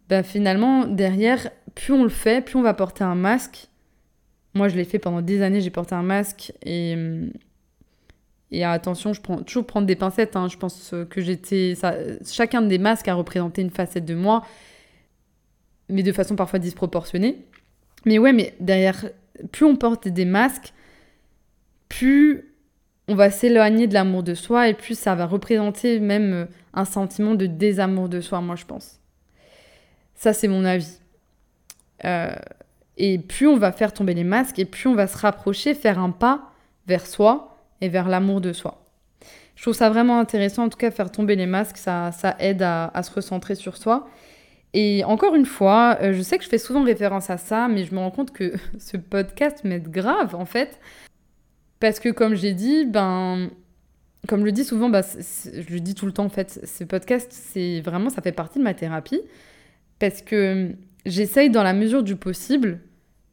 bah 0.08 0.22
finalement, 0.24 0.86
derrière, 0.86 1.50
plus 1.76 1.92
on 1.92 2.02
le 2.02 2.08
fait, 2.08 2.44
plus 2.44 2.56
on 2.56 2.62
va 2.62 2.74
porter 2.74 3.04
un 3.04 3.14
masque. 3.14 3.68
Moi, 4.54 4.68
je 4.68 4.76
l'ai 4.76 4.84
fait 4.84 4.98
pendant 4.98 5.22
des 5.22 5.42
années, 5.42 5.60
j'ai 5.60 5.70
porté 5.70 5.94
un 5.94 6.02
masque 6.02 6.52
et. 6.64 6.96
Et 8.50 8.62
attention, 8.62 9.12
je 9.12 9.20
prends 9.20 9.42
toujours 9.42 9.66
prendre 9.66 9.86
des 9.86 9.96
pincettes. 9.96 10.36
Hein. 10.36 10.46
Je 10.48 10.56
pense 10.56 10.94
que 11.10 11.20
j'étais. 11.20 11.74
Chacun 12.30 12.62
des 12.62 12.78
masques 12.78 13.08
a 13.08 13.14
représenté 13.14 13.62
une 13.62 13.70
facette 13.70 14.04
de 14.04 14.14
moi, 14.14 14.44
mais 15.88 16.04
de 16.04 16.12
façon 16.12 16.36
parfois 16.36 16.60
disproportionnée. 16.60 17.38
Mais 18.04 18.18
ouais, 18.18 18.32
mais 18.32 18.54
derrière, 18.60 19.06
plus 19.50 19.64
on 19.64 19.74
porte 19.74 20.06
des 20.06 20.24
masques, 20.24 20.72
plus 21.88 22.53
on 23.08 23.14
va 23.14 23.30
s'éloigner 23.30 23.86
de 23.86 23.94
l'amour 23.94 24.22
de 24.22 24.34
soi 24.34 24.68
et 24.68 24.74
plus 24.74 24.98
ça 24.98 25.14
va 25.14 25.26
représenter 25.26 26.00
même 26.00 26.32
euh, 26.32 26.44
un 26.72 26.84
sentiment 26.84 27.34
de 27.34 27.46
désamour 27.46 28.08
de 28.08 28.20
soi, 28.20 28.40
moi 28.40 28.56
je 28.56 28.64
pense. 28.64 29.00
Ça, 30.14 30.32
c'est 30.32 30.48
mon 30.48 30.64
avis. 30.64 30.98
Euh, 32.04 32.34
et 32.96 33.18
plus 33.18 33.46
on 33.46 33.56
va 33.56 33.72
faire 33.72 33.92
tomber 33.92 34.14
les 34.14 34.24
masques 34.24 34.58
et 34.58 34.64
plus 34.64 34.88
on 34.88 34.94
va 34.94 35.06
se 35.06 35.18
rapprocher, 35.18 35.74
faire 35.74 35.98
un 35.98 36.10
pas 36.10 36.52
vers 36.86 37.06
soi 37.06 37.58
et 37.80 37.88
vers 37.88 38.08
l'amour 38.08 38.40
de 38.40 38.52
soi. 38.52 38.80
Je 39.56 39.62
trouve 39.62 39.74
ça 39.74 39.88
vraiment 39.88 40.18
intéressant, 40.18 40.64
en 40.64 40.68
tout 40.68 40.78
cas, 40.78 40.90
faire 40.90 41.10
tomber 41.10 41.36
les 41.36 41.46
masques, 41.46 41.76
ça, 41.76 42.10
ça 42.12 42.36
aide 42.38 42.62
à, 42.62 42.90
se 43.02 43.10
recentrer 43.12 43.54
sur 43.54 43.76
soi. 43.76 44.08
Et 44.72 45.04
encore 45.04 45.36
une 45.36 45.46
fois, 45.46 45.98
euh, 46.02 46.12
je 46.12 46.20
sais 46.22 46.36
que 46.36 46.44
je 46.44 46.48
fais 46.48 46.58
souvent 46.58 46.82
référence 46.82 47.30
à 47.30 47.36
ça, 47.36 47.68
mais 47.68 47.84
je 47.84 47.94
me 47.94 48.00
rends 48.00 48.10
compte 48.10 48.32
que 48.32 48.54
ce 48.78 48.96
podcast 48.96 49.62
m'aide 49.64 49.90
grave, 49.90 50.34
en 50.34 50.44
fait, 50.44 50.80
parce 51.84 52.00
que 52.00 52.08
comme 52.08 52.34
j'ai 52.34 52.54
dit, 52.54 52.86
ben, 52.86 53.50
comme 54.26 54.40
je 54.40 54.46
le 54.46 54.52
dis 54.52 54.64
souvent, 54.64 54.88
bah, 54.88 55.02
je 55.02 55.70
le 55.70 55.80
dis 55.80 55.94
tout 55.94 56.06
le 56.06 56.12
temps 56.12 56.24
en 56.24 56.30
fait, 56.30 56.66
ce 56.66 56.82
podcast, 56.82 57.30
c'est 57.30 57.82
vraiment, 57.82 58.08
ça 58.08 58.22
fait 58.22 58.32
partie 58.32 58.58
de 58.58 58.64
ma 58.64 58.72
thérapie. 58.72 59.20
Parce 59.98 60.22
que 60.22 60.70
j'essaye 61.04 61.50
dans 61.50 61.62
la 61.62 61.74
mesure 61.74 62.02
du 62.02 62.16
possible, 62.16 62.80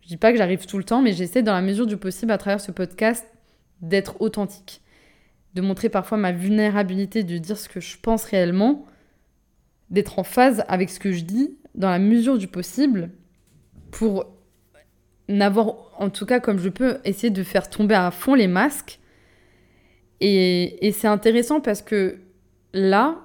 je 0.02 0.10
dis 0.10 0.18
pas 0.18 0.34
que 0.34 0.38
j'arrive 0.38 0.66
tout 0.66 0.78
le 0.78 0.84
temps, 0.84 1.02
mais 1.02 1.14
j'essaie 1.14 1.44
dans 1.44 1.54
la 1.54 1.62
mesure 1.62 1.86
du 1.86 1.96
possible 1.96 2.34
à 2.34 2.38
travers 2.38 2.60
ce 2.60 2.74
podcast 2.74 3.26
d'être 3.80 4.20
authentique. 4.20 4.82
De 5.54 5.62
montrer 5.62 5.88
parfois 5.88 6.18
ma 6.18 6.34
vulnérabilité, 6.34 7.24
de 7.24 7.38
dire 7.38 7.58
ce 7.58 7.70
que 7.70 7.80
je 7.80 7.96
pense 8.02 8.26
réellement, 8.26 8.86
d'être 9.92 10.20
en 10.20 10.26
phase 10.26 10.66
avec 10.68 10.90
ce 10.90 11.00
que 11.00 11.14
je 11.14 11.24
dis 11.24 11.56
dans 11.74 11.90
la 11.90 12.00
mesure 12.00 12.38
du 12.38 12.50
possible 12.50 13.12
pour 13.92 14.26
n'avoir, 15.30 15.76
en 15.98 16.10
tout 16.10 16.26
cas 16.26 16.40
comme 16.40 16.60
je 16.60 16.70
peux, 16.70 16.98
essayer 17.06 17.30
de 17.30 17.44
faire 17.44 17.70
tomber 17.70 17.96
à 17.96 18.12
fond 18.12 18.34
les 18.34 18.48
masques. 18.48 19.00
Et, 20.20 20.86
et 20.86 20.92
c'est 20.92 21.08
intéressant 21.08 21.62
parce 21.62 21.82
que 21.82 22.20
là, 22.74 23.18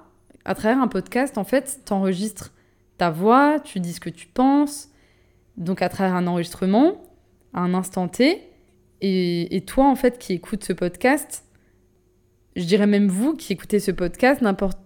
à 0.45 0.55
travers 0.55 0.81
un 0.81 0.87
podcast, 0.87 1.37
en 1.37 1.43
fait, 1.43 1.81
tu 1.85 1.93
enregistres 1.93 2.53
ta 2.97 3.09
voix, 3.09 3.59
tu 3.59 3.79
dis 3.79 3.93
ce 3.93 3.99
que 3.99 4.09
tu 4.09 4.27
penses, 4.27 4.89
donc 5.57 5.81
à 5.81 5.89
travers 5.89 6.15
un 6.15 6.25
enregistrement, 6.27 7.03
à 7.53 7.61
un 7.61 7.73
instant 7.73 8.07
T. 8.07 8.41
Et, 9.01 9.55
et 9.55 9.61
toi, 9.61 9.87
en 9.87 9.95
fait, 9.95 10.17
qui 10.17 10.33
écoutes 10.33 10.63
ce 10.63 10.73
podcast, 10.73 11.43
je 12.55 12.63
dirais 12.63 12.87
même 12.87 13.07
vous 13.07 13.35
qui 13.35 13.53
écoutez 13.53 13.79
ce 13.79 13.91
podcast, 13.91 14.41
n'importe 14.41 14.79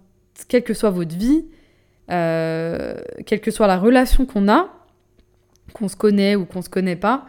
quelle 0.48 0.62
que 0.62 0.74
soit 0.74 0.90
votre 0.90 1.16
vie, 1.16 1.46
euh, 2.10 2.94
quelle 3.24 3.40
que 3.40 3.50
soit 3.50 3.66
la 3.66 3.78
relation 3.78 4.26
qu'on 4.26 4.48
a, 4.48 4.81
qu'on 5.72 5.88
se 5.88 5.96
connaît 5.96 6.36
ou 6.36 6.44
qu'on 6.44 6.62
se 6.62 6.68
connaît 6.68 6.96
pas, 6.96 7.26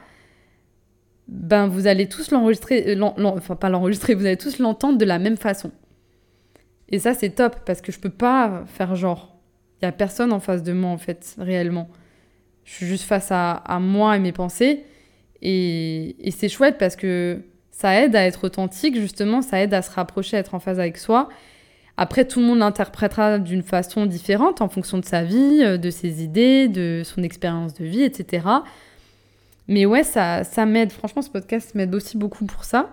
ben 1.28 1.68
vous 1.68 1.88
allez 1.88 2.08
tous 2.08 2.32
l'enregistrer, 2.32 2.96
euh, 2.96 3.02
enfin 3.18 3.56
pas 3.56 3.70
l'enregistrer, 3.70 4.14
vous 4.14 4.26
allez 4.26 4.38
tous 4.38 4.60
l'entendre 4.60 4.98
de 4.98 5.06
la 5.06 5.20
même 5.20 5.38
façon. 5.38 5.72
Et 6.90 7.00
ça 7.00 7.14
c'est 7.14 7.32
top 7.32 7.58
parce 7.66 7.82
que 7.82 7.92
je 7.92 8.00
peux 8.00 8.10
pas 8.10 8.64
faire 8.68 8.96
genre. 8.96 9.36
Il 9.82 9.86
y 9.86 9.88
a 9.88 9.92
personne 9.92 10.32
en 10.32 10.40
face 10.40 10.64
de 10.64 10.74
moi 10.74 10.92
en 10.92 10.98
fait, 10.98 11.36
réellement. 11.38 11.90
Je 12.64 12.74
suis 12.74 12.86
juste 12.86 13.04
face 13.04 13.30
à, 13.32 13.62
moi 13.82 14.16
et 14.16 14.20
mes 14.20 14.32
pensées. 14.32 14.86
Et, 15.42 16.16
et 16.26 16.32
c'est 16.32 16.48
chouette 16.48 16.78
parce 16.78 16.96
que 16.96 17.42
ça 17.72 18.02
aide 18.02 18.16
à 18.16 18.24
être 18.24 18.46
authentique, 18.46 18.98
justement, 18.98 19.42
ça 19.42 19.62
aide 19.62 19.74
à 19.74 19.82
se 19.82 19.92
rapprocher, 19.92 20.38
à 20.38 20.40
être 20.40 20.56
en 20.56 20.60
phase 20.60 20.80
avec 20.80 20.98
soi. 20.98 21.28
Après, 21.96 22.26
tout 22.26 22.40
le 22.40 22.48
monde 22.48 22.60
l'interprétera 22.60 23.38
d'une 23.38 23.62
façon 23.62 24.06
différente 24.08 24.62
en 24.62 24.70
fonction 24.70 24.98
de 24.98 25.06
sa 25.06 25.24
vie, 25.24 25.62
euh, 25.62 25.78
de 25.78 25.92
ses 25.92 26.24
idées, 26.24 26.68
de 26.68 27.04
son 27.06 27.22
expérience 27.22 27.74
de 27.76 27.86
vie, 27.86 28.02
etc. 28.02 28.48
Mais 29.68 29.86
ouais, 29.86 30.04
ça, 30.04 30.44
ça 30.44 30.66
m'aide. 30.66 30.92
Franchement, 30.92 31.22
ce 31.22 31.30
podcast 31.30 31.76
m'aide 31.76 31.94
aussi 31.94 32.18
beaucoup 32.18 32.46
pour 32.46 32.64
ça. 32.64 32.90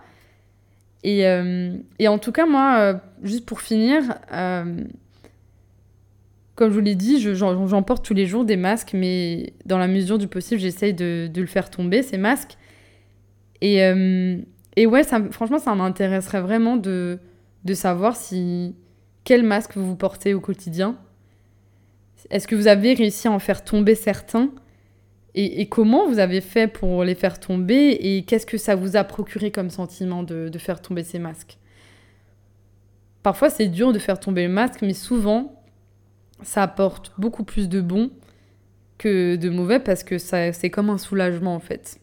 Et, 1.02 1.26
euh, 1.26 1.72
et 1.98 2.08
en 2.08 2.18
tout 2.18 2.30
cas, 2.30 2.44
moi, 2.44 2.76
euh, 2.78 2.94
juste 3.22 3.46
pour 3.46 3.62
finir, 3.62 4.02
comme 6.54 6.68
je 6.68 6.74
vous 6.74 6.80
l'ai 6.80 6.94
dit, 6.94 7.18
j'en 7.34 7.82
porte 7.82 8.04
tous 8.04 8.12
les 8.12 8.26
jours 8.26 8.44
des 8.44 8.58
masques, 8.58 8.90
mais 8.92 9.54
dans 9.64 9.78
la 9.78 9.88
mesure 9.88 10.18
du 10.18 10.28
possible, 10.28 10.60
j'essaye 10.60 10.92
de, 10.92 11.26
de, 11.32 11.40
le 11.40 11.46
faire 11.46 11.70
tomber, 11.70 12.02
ces 12.02 12.18
masques. 12.18 12.58
Et, 13.62 13.78
et 14.76 14.86
ouais, 14.86 15.02
franchement, 15.30 15.58
ça 15.58 15.74
m'intéresserait 15.74 16.42
vraiment 16.42 16.76
de, 16.76 17.18
de 17.64 17.72
savoir 17.72 18.14
si 18.14 18.74
quel 19.30 19.44
masque 19.44 19.76
vous 19.76 19.94
portez 19.94 20.34
au 20.34 20.40
quotidien? 20.40 20.96
Est-ce 22.30 22.48
que 22.48 22.56
vous 22.56 22.66
avez 22.66 22.94
réussi 22.94 23.28
à 23.28 23.30
en 23.30 23.38
faire 23.38 23.62
tomber 23.62 23.94
certains? 23.94 24.50
Et, 25.36 25.68
comment 25.68 26.08
vous 26.08 26.18
avez 26.18 26.40
fait 26.40 26.66
pour 26.66 27.04
les 27.04 27.14
faire 27.14 27.38
tomber? 27.38 27.96
Et 28.00 28.24
qu'est-ce 28.24 28.44
que 28.44 28.58
ça 28.58 28.74
vous 28.74 28.96
a 28.96 29.04
procuré 29.04 29.52
comme 29.52 29.70
sentiment 29.70 30.24
de, 30.24 30.50
faire 30.58 30.82
tomber 30.82 31.04
ces 31.04 31.20
masques? 31.20 31.58
Parfois 33.22 33.50
c'est 33.50 33.68
dur 33.68 33.92
de 33.92 34.00
faire 34.00 34.18
tomber 34.18 34.48
le 34.48 34.52
masque, 34.52 34.82
mais 34.82 34.94
souvent 34.94 35.62
ça 36.42 36.64
apporte 36.64 37.12
beaucoup 37.16 37.44
plus 37.44 37.68
de 37.68 37.80
bon 37.80 38.10
que 38.98 39.36
de 39.36 39.48
mauvais 39.48 39.78
parce 39.78 40.02
que 40.02 40.18
c'est 40.18 40.70
comme 40.70 40.90
un 40.90 40.98
soulagement 40.98 41.54
en 41.54 41.60
fait. 41.60 42.00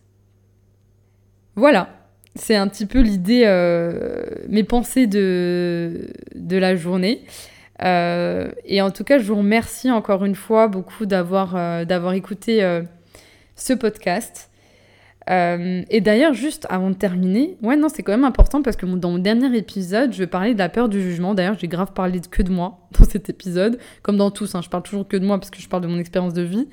Voilà, 1.58 1.90
c'est 2.38 2.56
un 2.56 2.68
petit 2.68 2.86
peu 2.86 3.00
l'idée, 3.00 3.44
euh, 3.46 4.26
mes 4.48 4.64
pensées 4.64 5.08
de, 5.08 6.10
la 6.36 6.76
journée. 6.76 7.24
Euh, 7.84 8.50
et 8.66 8.82
en 8.82 8.92
tout 8.92 9.04
cas, 9.04 9.20
je 9.20 9.24
vous 9.24 9.36
remercie 9.36 9.92
encore 9.92 10.26
une 10.26 10.36
fois 10.36 10.68
beaucoup 10.68 11.06
d'avoir 11.06 11.56
euh, 11.56 11.86
d'avoir 11.86 12.14
écouté 12.14 12.66
ce 13.56 13.74
podcast. 13.74 14.50
Et 15.30 16.02
d'ailleurs, 16.02 16.34
juste 16.34 16.66
avant 16.70 16.90
de 16.90 16.96
terminer, 16.96 17.58
ouais, 17.62 17.76
non, 17.76 17.90
c'est 17.90 18.02
quand 18.02 18.14
même 18.14 18.24
important 18.24 18.62
parce 18.62 18.78
que 18.78 18.86
dans 18.86 19.12
mon 19.12 19.18
dernier 19.18 19.58
épisode, 19.58 20.14
je 20.14 20.24
parlais 20.24 20.54
de 20.54 20.60
la 20.60 20.70
peur 20.70 20.88
du 20.88 21.02
jugement. 21.02 21.34
D'ailleurs, 21.34 21.58
j'ai 21.60 21.68
grave 21.68 21.92
parlé 21.94 22.22
que 22.32 22.42
de 22.42 22.52
moi 22.52 22.88
dans 23.00 23.06
cet 23.06 23.30
épisode, 23.30 23.78
comme 24.04 24.18
dans 24.18 24.32
tous. 24.32 24.56
Hein, 24.56 24.62
je 24.64 24.70
parle 24.70 24.84
toujours 24.84 25.08
que 25.08 25.18
de 25.18 25.26
moi 25.26 25.38
parce 25.38 25.50
que 25.50 25.60
je 25.60 25.68
parle 25.68 25.84
de 25.84 25.88
mon 25.88 26.00
expérience 26.00 26.34
de 26.34 26.44
vie. 26.44 26.68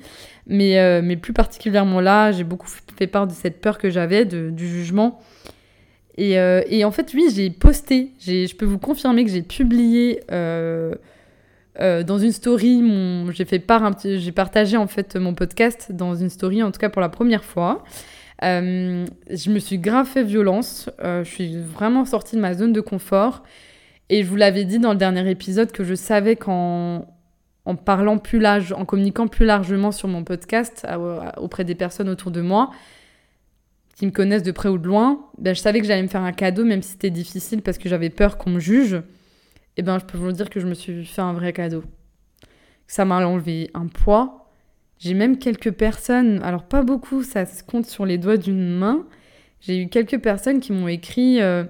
Mais, 0.47 1.01
mais 1.01 1.17
plus 1.17 1.33
particulièrement 1.33 1.99
là, 1.99 2.31
j'ai 2.31 2.43
beaucoup 2.43 2.69
fait 2.97 3.07
part 3.07 3.27
de 3.27 3.33
cette 3.33 3.59
peur 3.59 3.77
que 3.77 3.89
j'avais 3.89 4.25
du 4.25 4.67
jugement 4.67 5.19
euh, 6.19 6.63
et, 6.69 6.85
en 6.85 6.91
fait, 6.91 7.13
oui, 7.13 7.27
j'ai 7.33 7.49
posté, 7.49 8.11
je 8.19 8.55
peux 8.55 8.65
vous 8.65 8.79
confirmer 8.79 9.25
que 9.25 9.31
j'ai 9.31 9.41
publié 9.41 10.21
euh, 10.31 10.95
euh, 11.81 12.03
dans 12.03 12.17
une 12.17 12.31
story, 12.31 12.81
j'ai 13.31 13.59
part, 13.59 13.91
partagé 14.33 14.77
en 14.77 14.87
fait 14.87 15.15
mon 15.17 15.33
podcast 15.33 15.91
dans 15.91 16.15
une 16.15 16.29
story, 16.29 16.63
en 16.63 16.71
tout 16.71 16.79
cas 16.79 16.89
pour 16.89 17.01
la 17.01 17.09
première 17.09 17.43
fois. 17.43 17.83
Je 18.41 19.49
me 19.49 19.59
suis 19.59 19.79
grave 19.79 20.07
fait 20.07 20.23
violence, 20.23 20.89
je 20.99 21.23
suis 21.23 21.57
vraiment 21.57 22.05
sortie 22.05 22.35
de 22.35 22.41
ma 22.41 22.53
zone 22.53 22.73
de 22.73 22.81
confort. 22.81 23.43
Et 24.09 24.23
je 24.23 24.29
vous 24.29 24.35
l'avais 24.35 24.65
dit 24.65 24.77
dans 24.77 24.91
le 24.91 24.97
dernier 24.97 25.29
épisode 25.29 25.71
que 25.71 25.83
je 25.83 25.95
savais 25.95 26.35
qu'en 26.35 27.07
en 27.65 27.75
parlant 27.75 28.19
plus 28.19 28.39
large, 28.39 28.73
en 28.73 28.85
communiquant 28.85 29.27
plus 29.27 29.45
largement 29.45 29.91
sur 29.91 30.07
mon 30.07 30.23
podcast 30.23 30.85
auprès 31.37 31.63
des 31.63 31.73
personnes 31.75 32.09
autour 32.09 32.29
de 32.31 32.41
moi 32.41 32.69
qui 33.95 34.05
me 34.05 34.11
connaissent 34.11 34.43
de 34.43 34.51
près 34.51 34.69
ou 34.69 34.77
de 34.77 34.87
loin, 34.87 35.25
ben, 35.37 35.55
je 35.55 35.61
savais 35.61 35.79
que 35.79 35.87
j'allais 35.87 36.03
me 36.03 36.07
faire 36.07 36.21
un 36.21 36.33
cadeau, 36.33 36.65
même 36.65 36.81
si 36.81 36.91
c'était 36.91 37.09
difficile 37.09 37.61
parce 37.61 37.77
que 37.77 37.87
j'avais 37.87 38.09
peur 38.09 38.37
qu'on 38.37 38.49
me 38.49 38.59
juge. 38.59 39.01
Et 39.77 39.81
ben, 39.81 39.99
je 39.99 40.05
peux 40.05 40.17
vous 40.17 40.33
dire 40.33 40.49
que 40.49 40.59
je 40.59 40.67
me 40.67 40.73
suis 40.73 41.05
fait 41.05 41.21
un 41.21 41.33
vrai 41.33 41.53
cadeau. 41.53 41.83
Ça 42.87 43.05
m'a 43.05 43.25
enlevé 43.25 43.71
un 43.73 43.87
poids. 43.87 44.44
J'ai 45.05 45.13
même 45.13 45.37
quelques 45.37 45.69
personnes, 45.69 46.41
alors 46.41 46.63
pas 46.63 46.81
beaucoup, 46.81 47.21
ça 47.21 47.45
se 47.45 47.63
compte 47.63 47.85
sur 47.85 48.07
les 48.07 48.17
doigts 48.17 48.37
d'une 48.37 48.75
main. 48.75 49.05
J'ai 49.61 49.83
eu 49.83 49.87
quelques 49.87 50.19
personnes 50.19 50.59
qui 50.59 50.71
m'ont 50.71 50.87
écrit, 50.87 51.39
euh, 51.43 51.63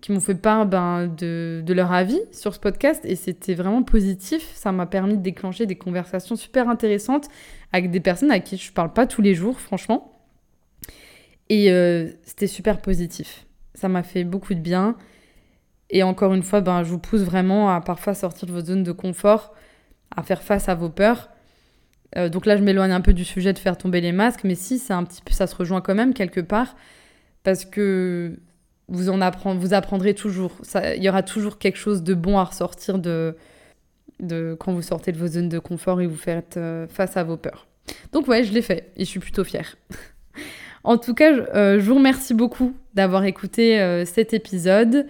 qui 0.00 0.12
m'ont 0.12 0.20
fait 0.20 0.34
part 0.34 0.64
ben, 0.64 1.06
de, 1.06 1.62
de, 1.62 1.74
leur 1.74 1.92
avis 1.92 2.18
sur 2.32 2.54
ce 2.54 2.58
podcast 2.58 3.04
et 3.04 3.16
c'était 3.16 3.52
vraiment 3.52 3.82
positif. 3.82 4.50
Ça 4.54 4.72
m'a 4.72 4.86
permis 4.86 5.18
de 5.18 5.22
déclencher 5.22 5.66
des 5.66 5.74
conversations 5.74 6.36
super 6.36 6.70
intéressantes 6.70 7.28
avec 7.74 7.90
des 7.90 8.00
personnes 8.00 8.30
à 8.30 8.40
qui 8.40 8.56
je 8.56 8.72
parle 8.72 8.94
pas 8.94 9.06
tous 9.06 9.20
les 9.20 9.34
jours, 9.34 9.60
franchement. 9.60 10.10
Et 11.50 11.70
euh, 11.70 12.08
c'était 12.22 12.46
super 12.46 12.80
positif. 12.80 13.44
Ça 13.74 13.90
m'a 13.90 14.02
fait 14.02 14.24
beaucoup 14.24 14.54
de 14.54 14.60
bien. 14.60 14.96
Et 15.90 16.02
encore 16.02 16.32
une 16.32 16.42
fois, 16.42 16.62
ben, 16.62 16.82
je 16.82 16.88
vous 16.88 16.98
pousse 16.98 17.24
vraiment 17.24 17.68
à 17.68 17.82
parfois 17.82 18.14
sortir 18.14 18.48
de 18.48 18.52
votre 18.54 18.68
zone 18.68 18.84
de 18.84 18.92
confort, 18.92 19.52
à 20.16 20.22
faire 20.22 20.42
face 20.42 20.70
à 20.70 20.74
vos 20.74 20.88
peurs. 20.88 21.28
Euh, 22.16 22.28
donc 22.28 22.46
là, 22.46 22.56
je 22.56 22.62
m'éloigne 22.62 22.92
un 22.92 23.00
peu 23.00 23.12
du 23.12 23.24
sujet 23.24 23.52
de 23.52 23.58
faire 23.58 23.76
tomber 23.76 24.00
les 24.00 24.12
masques, 24.12 24.44
mais 24.44 24.54
si, 24.54 24.80
un 24.90 25.04
petit 25.04 25.22
peu, 25.22 25.32
ça 25.32 25.46
se 25.46 25.54
rejoint 25.54 25.80
quand 25.80 25.94
même 25.94 26.14
quelque 26.14 26.40
part, 26.40 26.76
parce 27.42 27.64
que 27.64 28.38
vous 28.88 29.08
en 29.08 29.18
vous 29.56 29.74
apprendrez 29.74 30.14
toujours. 30.14 30.52
Il 30.96 31.02
y 31.02 31.08
aura 31.08 31.22
toujours 31.22 31.58
quelque 31.58 31.78
chose 31.78 32.02
de 32.02 32.14
bon 32.14 32.38
à 32.38 32.44
ressortir 32.44 32.98
de, 32.98 33.36
de 34.20 34.56
quand 34.58 34.72
vous 34.72 34.82
sortez 34.82 35.10
de 35.10 35.18
vos 35.18 35.26
zones 35.26 35.48
de 35.48 35.58
confort 35.58 36.00
et 36.00 36.06
vous 36.06 36.16
faites 36.16 36.56
euh, 36.56 36.86
face 36.88 37.16
à 37.16 37.24
vos 37.24 37.36
peurs. 37.36 37.66
Donc 38.12 38.28
ouais, 38.28 38.44
je 38.44 38.52
l'ai 38.52 38.62
fait 38.62 38.92
et 38.96 39.04
je 39.04 39.10
suis 39.10 39.20
plutôt 39.20 39.44
fière. 39.44 39.76
En 40.86 40.98
tout 40.98 41.14
cas, 41.14 41.32
euh, 41.32 41.80
je 41.80 41.86
vous 41.86 41.94
remercie 41.94 42.34
beaucoup 42.34 42.76
d'avoir 42.92 43.24
écouté 43.24 44.04
cet 44.04 44.34
épisode. 44.34 45.06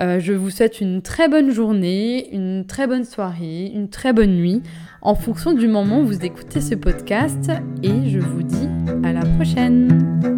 Euh, 0.00 0.20
je 0.20 0.32
vous 0.32 0.50
souhaite 0.50 0.80
une 0.80 1.02
très 1.02 1.28
bonne 1.28 1.50
journée, 1.50 2.34
une 2.34 2.64
très 2.66 2.86
bonne 2.86 3.04
soirée, 3.04 3.70
une 3.74 3.88
très 3.88 4.12
bonne 4.12 4.34
nuit, 4.34 4.62
en 5.02 5.14
fonction 5.14 5.52
du 5.52 5.68
moment 5.68 6.00
où 6.00 6.06
vous 6.06 6.24
écoutez 6.24 6.60
ce 6.60 6.74
podcast. 6.74 7.50
Et 7.82 8.08
je 8.08 8.18
vous 8.18 8.42
dis 8.42 8.68
à 9.04 9.12
la 9.12 9.20
prochaine. 9.20 10.31